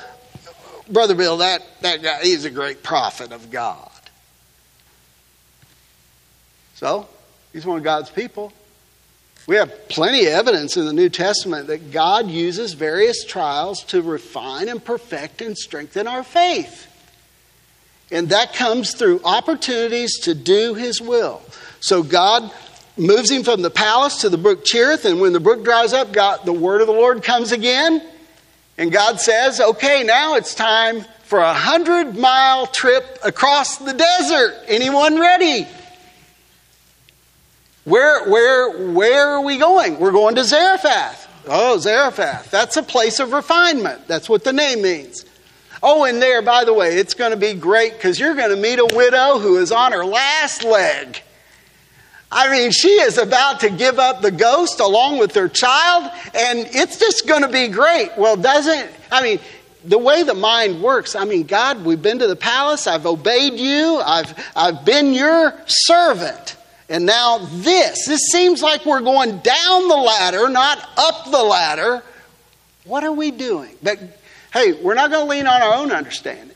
Brother 0.90 1.16
Bill, 1.16 1.38
that, 1.38 1.64
that 1.82 2.02
guy, 2.02 2.20
he's 2.24 2.46
a 2.46 2.50
great 2.50 2.82
prophet 2.82 3.32
of 3.32 3.52
God. 3.52 3.90
So, 6.76 7.08
he's 7.54 7.66
one 7.66 7.78
of 7.78 7.84
God's 7.84 8.10
people. 8.10 8.54
We 9.48 9.56
have 9.56 9.88
plenty 9.88 10.26
of 10.26 10.34
evidence 10.34 10.76
in 10.76 10.86
the 10.86 10.94
New 10.94 11.08
Testament 11.08 11.68
that 11.68 11.92
God 11.92 12.30
uses 12.30 12.74
various 12.74 13.24
trials 13.24 13.82
to 13.86 14.02
refine 14.02 14.68
and 14.68 14.84
perfect 14.84 15.42
and 15.42 15.58
strengthen 15.58 16.06
our 16.06 16.24
faith. 16.24 16.86
And 18.12 18.30
that 18.30 18.54
comes 18.54 18.94
through 18.94 19.22
opportunities 19.24 20.20
to 20.20 20.36
do 20.36 20.74
His 20.74 21.02
will. 21.02 21.42
So 21.80 22.04
God 22.04 22.52
moves 22.98 23.32
him 23.32 23.44
from 23.44 23.62
the 23.62 23.70
palace 23.70 24.22
to 24.22 24.30
the 24.30 24.38
brook 24.38 24.66
Cherith, 24.66 25.06
and 25.06 25.22
when 25.22 25.32
the 25.32 25.40
brook 25.40 25.64
dries 25.64 25.94
up, 25.94 26.12
God, 26.12 26.42
the 26.46 26.54
word 26.54 26.82
of 26.82 26.88
the 26.88 26.94
Lord 26.94 27.24
comes 27.24 27.52
again, 27.52 28.02
and 28.78 28.92
God 28.92 29.22
says, 29.22 29.62
"Okay, 29.62 30.04
now 30.04 30.36
it's 30.36 30.56
time 30.56 31.06
for 31.24 31.40
a 31.40 31.54
hundred 31.54 32.18
mile 32.18 32.68
trip 32.68 33.20
across 33.24 33.78
the 33.78 33.94
desert. 33.94 34.56
Anyone 34.68 35.20
ready?" 35.20 35.68
Where, 37.88 38.30
where, 38.30 38.92
where 38.92 39.30
are 39.30 39.42
we 39.42 39.58
going? 39.58 39.98
We're 39.98 40.12
going 40.12 40.36
to 40.36 40.44
Zarephath. 40.44 41.26
Oh, 41.48 41.78
Zarephath. 41.78 42.52
That's 42.52 42.76
a 42.76 42.84
place 42.84 43.22
of 43.22 43.32
refinement. 43.32 44.10
That's 44.10 44.28
what 44.28 44.44
the 44.44 44.52
name 44.52 44.82
means. 44.82 45.24
Oh, 45.82 46.04
and 46.04 46.22
there, 46.22 46.42
by 46.42 46.66
the 46.66 46.74
way, 46.74 46.98
it's 46.98 47.14
going 47.14 47.32
to 47.32 47.38
be 47.38 47.54
great 47.54 47.94
because 47.94 48.20
you're 48.20 48.36
going 48.36 48.50
to 48.50 48.58
meet 48.58 48.80
a 48.80 48.88
widow 48.94 49.40
who 49.40 49.56
is 49.56 49.72
on 49.72 49.94
her 49.94 50.04
last 50.04 50.66
leg. 50.66 51.22
I 52.30 52.52
mean, 52.52 52.72
she 52.72 52.90
is 52.90 53.18
about 53.18 53.62
to 53.62 53.70
give 53.70 54.00
up 54.00 54.22
the 54.22 54.32
ghost 54.32 54.82
along 54.82 55.20
with 55.20 55.34
her 55.36 55.48
child, 55.48 56.12
and 56.36 56.68
it's 56.70 57.00
just 57.00 57.26
going 57.26 57.44
to 57.44 57.48
be 57.48 57.70
great. 57.70 58.10
Well, 58.18 58.36
doesn't, 58.36 58.92
I 59.10 59.24
mean, 59.24 59.40
the 59.86 59.98
way 59.98 60.24
the 60.24 60.34
mind 60.34 60.84
works, 60.84 61.16
I 61.16 61.24
mean, 61.24 61.44
God, 61.44 61.86
we've 61.86 62.02
been 62.02 62.20
to 62.20 62.28
the 62.28 62.36
palace, 62.36 62.86
I've 62.86 63.06
obeyed 63.06 63.54
you, 63.54 64.02
I've, 64.04 64.34
I've 64.58 64.84
been 64.84 65.14
your 65.14 65.54
servant. 65.68 66.58
And 66.90 67.06
now 67.06 67.40
this, 67.52 68.06
this 68.08 68.22
seems 68.32 68.62
like 68.62 68.86
we're 68.86 69.02
going 69.02 69.40
down 69.40 69.88
the 69.88 69.96
ladder, 69.96 70.48
not 70.50 70.90
up 70.98 71.26
the 71.32 71.44
ladder. 71.44 72.02
What 72.86 73.04
are 73.04 73.12
we 73.12 73.32
doing? 73.32 73.76
But 73.84 74.00
hey, 74.54 74.74
we're 74.74 74.94
not 74.94 75.12
going 75.12 75.26
to 75.26 75.30
lean 75.30 75.48
on 75.48 75.62
our 75.62 75.76
own 75.76 75.92
understanding. 75.92 76.56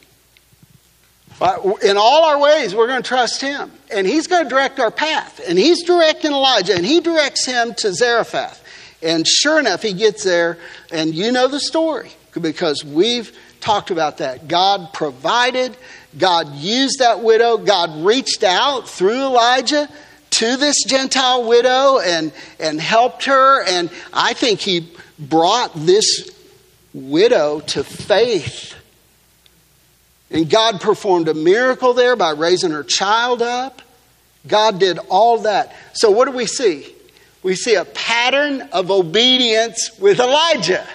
In 1.84 1.98
all 1.98 2.26
our 2.26 2.40
ways, 2.40 2.76
we're 2.76 2.88
going 2.88 3.02
to 3.02 3.08
trust 3.08 3.42
Him. 3.42 3.72
And 3.92 4.08
He's 4.08 4.28
going 4.28 4.44
to 4.44 4.50
direct 4.50 4.80
our 4.80 4.92
path. 4.92 5.42
And 5.46 5.58
He's 5.58 5.84
directing 5.84 6.32
Elijah, 6.32 6.76
and 6.76 6.86
He 6.86 7.02
directs 7.02 7.46
him 7.46 7.74
to 7.76 7.94
Zarephath. 7.94 8.62
And 9.02 9.28
sure 9.28 9.60
enough, 9.60 9.82
he 9.82 9.94
gets 9.94 10.24
there, 10.24 10.60
and 10.92 11.16
you 11.16 11.32
know 11.32 11.48
the 11.48 11.60
story 11.60 12.12
because 12.40 12.86
we've 12.86 13.36
talked 13.60 13.90
about 13.90 14.20
that. 14.20 14.48
God 14.48 14.94
provided, 14.94 15.76
God 16.18 16.54
used 16.56 17.00
that 17.00 17.22
widow, 17.22 17.58
God 17.58 18.06
reached 18.06 18.44
out 18.44 18.88
through 18.88 19.24
Elijah 19.24 19.90
to 20.32 20.58
this 20.58 20.84
Gentile 20.86 21.48
widow 21.48 22.00
and, 22.00 22.32
and 22.60 22.80
helped 22.82 23.26
her. 23.26 23.64
And 23.64 23.90
I 24.14 24.34
think 24.34 24.60
he 24.60 24.90
brought 25.20 25.72
this 25.76 26.32
widow 26.94 27.60
to 27.60 27.84
faith. 27.84 28.76
And 30.30 30.50
God 30.50 30.82
performed 30.82 31.28
a 31.28 31.34
miracle 31.34 31.94
there 31.94 32.16
by 32.16 32.32
raising 32.32 32.72
her 32.72 32.84
child 32.84 33.42
up. 33.42 33.82
God 34.48 34.80
did 34.80 34.98
all 35.10 35.40
that. 35.40 35.76
So, 35.94 36.10
what 36.10 36.26
do 36.26 36.32
we 36.32 36.48
see? 36.48 36.96
We 37.44 37.56
see 37.56 37.76
a 37.76 37.86
pattern 37.86 38.62
of 38.72 38.90
obedience 38.90 39.92
with 40.00 40.20
Elijah. 40.20 40.88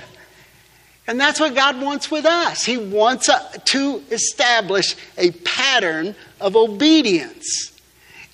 And 1.07 1.21
that's 1.21 1.39
what 1.39 1.55
God 1.55 1.81
wants 1.81 2.11
with 2.11 2.25
us. 2.25 2.65
He 2.65 2.79
wants 2.79 3.29
uh, 3.29 3.39
to 3.67 4.03
establish 4.11 4.97
a 5.17 5.31
pattern 5.31 6.17
of 6.41 6.57
obedience 6.57 7.76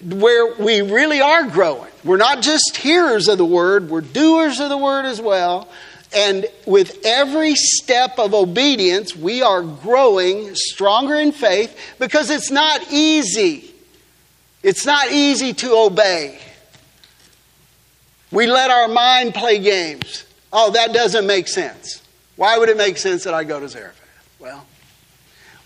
where 0.03 0.55
we 0.55 0.82
really 0.82 1.20
are 1.20 1.44
growing. 1.44 1.90
We're 2.05 2.16
not 2.16 2.42
just 2.42 2.76
hearers 2.76 3.28
of 3.28 3.38
the 3.38 3.44
word, 3.44 3.88
we're 3.88 4.00
doers 4.00 4.61
of 4.61 4.68
the 4.68 4.78
word 4.78 5.05
as 5.05 5.20
well. 5.20 5.68
And 6.14 6.46
with 6.66 7.00
every 7.05 7.55
step 7.55 8.18
of 8.18 8.34
obedience, 8.34 9.16
we 9.16 9.40
are 9.42 9.62
growing 9.62 10.55
stronger 10.55 11.14
in 11.16 11.32
faith 11.32 11.78
because 11.98 12.28
it's 12.28 12.50
not 12.50 12.92
easy. 12.92 13.72
It's 14.62 14.84
not 14.84 15.11
easy 15.11 15.55
to 15.55 15.74
obey. 15.74 16.38
We 18.30 18.46
let 18.46 18.70
our 18.70 18.88
mind 18.88 19.34
play 19.34 19.59
games. 19.59 20.24
Oh, 20.53 20.72
that 20.72 20.92
doesn't 20.92 21.26
make 21.26 21.48
sense. 21.48 22.03
Why 22.36 22.59
would 22.59 22.68
it 22.68 22.76
make 22.76 22.98
sense 22.98 23.24
that 23.24 23.34
I 23.34 23.44
go 23.44 23.61
to 23.61 23.68
Zarephath? 23.68 23.98
Well, 24.38 24.66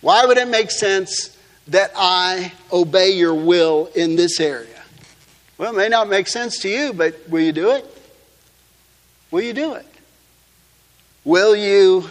why 0.01 0.25
would 0.25 0.39
it 0.39 0.49
make 0.49 0.71
sense 0.71 1.36
that 1.69 1.91
I 1.97 2.53
obey 2.73 3.11
your 3.11 3.35
will 3.35 3.91
in 3.95 4.17
this 4.17 4.41
area? 4.41 4.83
Well, 5.59 5.73
it 5.73 5.77
may 5.77 5.89
not 5.89 6.09
make 6.09 6.29
sense 6.29 6.59
to 6.61 6.69
you, 6.69 6.93
but 6.93 7.29
will 7.29 7.41
you 7.41 7.53
do 7.53 7.71
it? 7.71 7.85
Will 9.31 9.43
you 9.43 9.53
do 9.53 9.75
it? 9.75 9.87
Will 11.25 11.57
you 11.57 12.09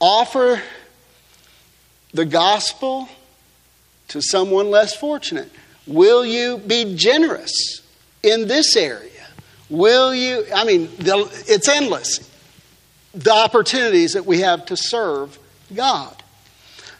offer 0.00 0.60
the 2.12 2.24
gospel 2.24 3.08
to 4.08 4.20
someone 4.20 4.70
less 4.70 4.96
fortunate? 4.96 5.50
Will 5.86 6.24
you 6.24 6.58
be 6.58 6.94
generous 6.96 7.80
in 8.22 8.48
this 8.48 8.76
area? 8.76 9.10
Will 9.70 10.14
you, 10.14 10.44
I 10.54 10.64
mean, 10.64 10.90
it's 10.98 11.68
endless, 11.68 12.30
the 13.14 13.32
opportunities 13.32 14.12
that 14.12 14.26
we 14.26 14.40
have 14.40 14.66
to 14.66 14.76
serve 14.76 15.38
God. 15.74 16.13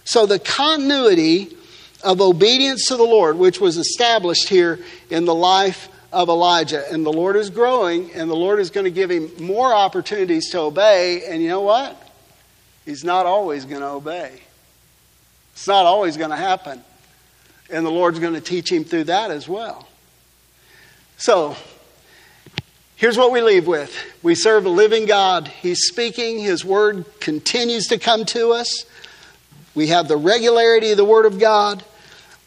So 0.05 0.27
the 0.27 0.39
continuity 0.39 1.57
of 2.03 2.21
obedience 2.21 2.87
to 2.89 2.97
the 2.97 3.05
Lord, 3.05 3.39
which 3.39 3.61
was 3.61 3.77
established 3.77 4.49
here 4.49 4.79
in 5.11 5.25
the 5.25 5.35
life 5.35 5.89
of 6.13 6.29
Elijah, 6.29 6.85
and 6.93 7.05
the 7.05 7.13
Lord 7.13 7.37
is 7.37 7.51
growing, 7.51 8.13
and 8.13 8.31
the 8.31 8.37
Lord 8.37 8.61
is 8.61 8.71
going 8.71 8.85
to 8.85 8.91
give 8.91 9.11
him 9.11 9.31
more 9.41 9.75
opportunities 9.75 10.51
to 10.51 10.61
obey. 10.61 11.25
And 11.27 11.43
you 11.43 11.49
know 11.49 11.63
what? 11.63 12.01
He's 12.85 13.03
not 13.03 13.27
always 13.27 13.65
going 13.65 13.81
to 13.81 13.89
obey. 13.89 14.41
It's 15.55 15.67
not 15.67 15.87
always 15.87 16.17
going 16.17 16.31
to 16.31 16.37
happen. 16.37 16.83
And 17.71 17.87
the 17.87 17.91
Lord's 17.91 18.19
going 18.19 18.35
to 18.35 18.41
teach 18.41 18.71
him 18.71 18.85
through 18.85 19.05
that 19.05 19.31
as 19.31 19.49
well. 19.49 19.89
So, 21.17 21.57
here's 22.97 23.17
what 23.17 23.33
we 23.33 23.41
leave 23.41 23.67
with 23.67 23.97
we 24.23 24.35
serve 24.35 24.67
a 24.67 24.69
living 24.69 25.07
God. 25.07 25.49
He's 25.49 25.87
speaking, 25.87 26.39
His 26.41 26.65
word 26.65 27.07
continues 27.21 27.87
to 27.87 27.99
come 27.99 28.25
to 28.27 28.53
us. 28.53 28.85
We 29.75 29.89
have 29.89 30.09
the 30.09 30.17
regularity 30.17 30.91
of 30.91 30.97
the 30.97 31.05
Word 31.05 31.27
of 31.27 31.39
God. 31.39 31.85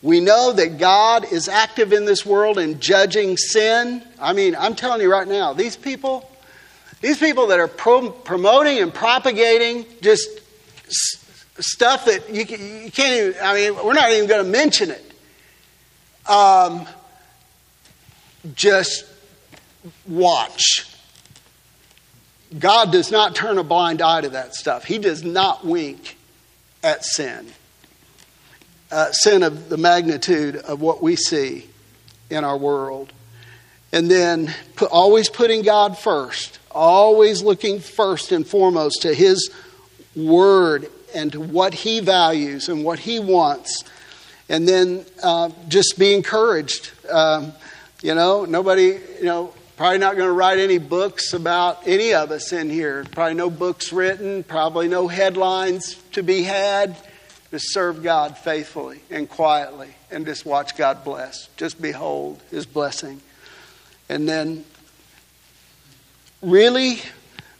We 0.02 0.20
know 0.20 0.54
that 0.54 0.78
God 0.78 1.32
is 1.32 1.50
active 1.50 1.92
in 1.92 2.06
this 2.06 2.26
world 2.26 2.58
in 2.58 2.80
judging 2.80 3.36
sin. 3.36 4.04
I 4.20 4.34
mean, 4.34 4.56
I'm 4.56 4.76
telling 4.76 5.02
you 5.02 5.12
right 5.12 5.28
now, 5.28 5.54
these 5.54 5.76
people, 5.76 6.30
these 7.02 7.18
people 7.18 7.48
that 7.48 7.60
are 7.60 7.68
pro- 7.68 8.12
promoting 8.12 8.80
and 8.80 8.94
propagating 8.94 9.86
just 10.02 10.30
s- 10.86 11.46
stuff 11.60 12.06
that 12.06 12.30
you, 12.30 12.42
you, 12.42 12.92
can't 12.92 13.36
even, 13.36 13.36
I 13.42 13.56
mean, 13.56 13.76
we're 13.84 13.94
not 13.94 14.12
even 14.12 14.30
going 14.30 14.46
to 14.46 14.50
mention 14.50 14.92
it. 14.92 15.04
Um, 16.30 16.88
just 18.54 19.06
watch. 20.08 20.86
God 22.58 22.92
does 22.92 23.12
not 23.12 23.36
turn 23.36 23.58
a 23.58 23.64
blind 23.64 24.02
eye 24.02 24.22
to 24.22 24.30
that 24.30 24.56
stuff, 24.56 24.86
He 24.86 25.00
does 25.00 25.24
not 25.24 25.66
wink 25.66 26.17
at 26.84 27.04
sin. 27.04 27.48
Uh, 28.90 29.12
sin 29.12 29.44
of 29.44 29.70
the 29.70 29.78
magnitude 29.78 30.56
of 30.56 30.82
what 30.82 31.02
we 31.02 31.16
see 31.16 31.68
in 32.30 32.44
our 32.44 32.58
world. 32.58 33.12
And 33.92 34.10
then 34.10 34.54
put, 34.76 34.92
always 34.92 35.30
putting 35.30 35.62
God 35.62 35.98
first, 35.98 36.60
always 36.72 37.42
looking 37.42 37.80
first 37.80 38.32
and 38.32 38.46
foremost 38.46 39.02
to 39.04 39.14
His 39.14 39.50
Word 40.16 40.90
and 41.14 41.32
to 41.34 41.42
what 41.42 41.74
He 41.74 42.00
values 42.00 42.70
and 42.70 42.84
what 42.84 43.00
He 43.00 43.20
wants. 43.20 43.84
And 44.50 44.68
then 44.68 45.06
uh, 45.22 45.50
just 45.68 45.98
be 45.98 46.14
encouraged. 46.14 46.92
Um, 47.10 47.54
you 48.02 48.16
know, 48.16 48.46
nobody, 48.46 49.00
you 49.20 49.26
know, 49.26 49.54
Probably 49.78 50.00
not 50.00 50.16
going 50.16 50.28
to 50.28 50.34
write 50.34 50.58
any 50.58 50.80
books 50.80 51.34
about 51.34 51.88
any 51.88 52.16
of 52.16 52.32
us 52.32 52.52
in 52.52 52.68
here. 52.68 53.06
Probably 53.12 53.36
no 53.36 53.52
books 53.52 53.94
written, 53.94 54.44
probably 54.44 54.88
no 54.88 55.08
headlines 55.08 56.02
to 56.14 56.24
be 56.24 56.42
had. 56.42 56.98
Just 57.52 57.72
serve 57.74 58.02
God 58.02 58.40
faithfully 58.40 59.02
and 59.12 59.30
quietly 59.30 59.90
and 60.10 60.26
just 60.26 60.48
watch 60.48 60.76
God 60.76 61.04
bless. 61.04 61.48
Just 61.58 61.80
behold 61.80 62.42
His 62.50 62.66
blessing. 62.66 63.22
And 64.10 64.28
then 64.28 64.66
really 66.42 67.04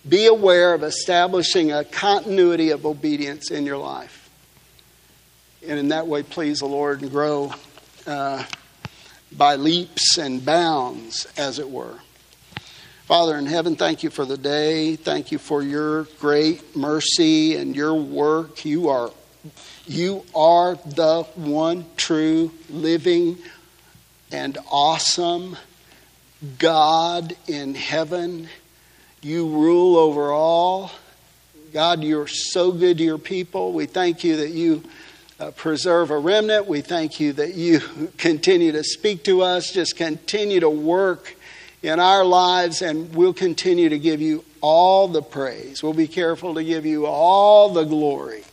be 0.10 0.26
aware 0.26 0.74
of 0.74 0.82
establishing 0.82 1.72
a 1.72 1.84
continuity 1.84 2.72
of 2.72 2.84
obedience 2.84 3.52
in 3.52 3.64
your 3.64 3.78
life. 3.78 4.28
And 5.68 5.78
in 5.78 5.90
that 5.90 6.08
way, 6.08 6.24
please 6.24 6.62
the 6.62 6.66
Lord 6.66 7.04
and 7.04 7.12
grow 7.12 7.54
uh, 8.08 8.44
by 9.32 9.56
leaps 9.56 10.18
and 10.18 10.44
bounds, 10.44 11.28
as 11.38 11.60
it 11.60 11.70
were. 11.70 12.00
Father 13.08 13.38
in 13.38 13.46
heaven, 13.46 13.78
thank 13.78 14.04
you 14.04 14.10
for 14.10 14.26
the 14.26 14.38
day. 14.38 14.98
Thank 14.98 15.32
you 15.32 15.38
for 15.38 15.64
your 15.64 16.04
great 16.20 16.76
mercy 16.76 17.56
and 17.56 17.74
your 17.74 17.94
work. 17.94 18.66
You 18.66 18.90
are 18.90 19.12
you 19.86 20.26
are 20.36 20.76
the 20.76 21.24
one 21.36 21.86
true 21.96 22.52
living 22.70 23.38
and 24.30 24.58
awesome 24.70 25.56
God 26.60 27.34
in 27.48 27.76
heaven. 27.76 28.50
You 29.22 29.48
rule 29.48 29.96
over 29.96 30.34
all. 30.34 30.92
God, 31.72 32.04
you're 32.04 32.28
so 32.28 32.74
good 32.74 32.98
to 32.98 33.06
your 33.06 33.18
people. 33.18 33.72
We 33.72 33.86
thank 33.86 34.26
you 34.26 34.36
that 34.36 34.50
you 34.50 34.84
uh, 35.40 35.52
preserve 35.52 36.12
a 36.12 36.18
remnant. 36.18 36.68
We 36.68 36.82
thank 36.82 37.22
you 37.22 37.32
that 37.32 37.54
you 37.54 37.80
continue 38.18 38.74
to 38.74 38.84
speak 38.84 39.24
to 39.24 39.44
us, 39.44 39.72
just 39.72 39.96
continue 39.96 40.60
to 40.60 40.70
work 40.70 41.38
in 41.84 42.00
our 42.00 42.24
lives, 42.24 42.82
and 42.82 43.14
we'll 43.16 43.34
continue 43.34 43.90
to 43.90 44.00
give 44.00 44.22
you 44.22 44.44
all 44.62 45.08
the 45.08 45.22
praise. 45.22 45.84
We'll 45.84 45.94
be 45.94 46.08
careful 46.08 46.56
to 46.56 46.64
give 46.64 46.86
you 46.86 47.06
all 47.06 47.70
the 47.70 47.84
glory 47.84 48.44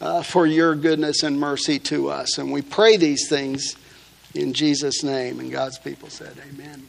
uh, 0.00 0.22
for 0.22 0.46
your 0.46 0.74
goodness 0.74 1.22
and 1.22 1.38
mercy 1.38 1.78
to 1.78 2.10
us. 2.10 2.38
And 2.38 2.52
we 2.52 2.62
pray 2.62 2.96
these 2.96 3.28
things 3.28 3.76
in 4.34 4.52
Jesus' 4.52 5.02
name. 5.02 5.40
And 5.40 5.50
God's 5.50 5.78
people 5.78 6.08
said, 6.08 6.34
Amen. 6.52 6.84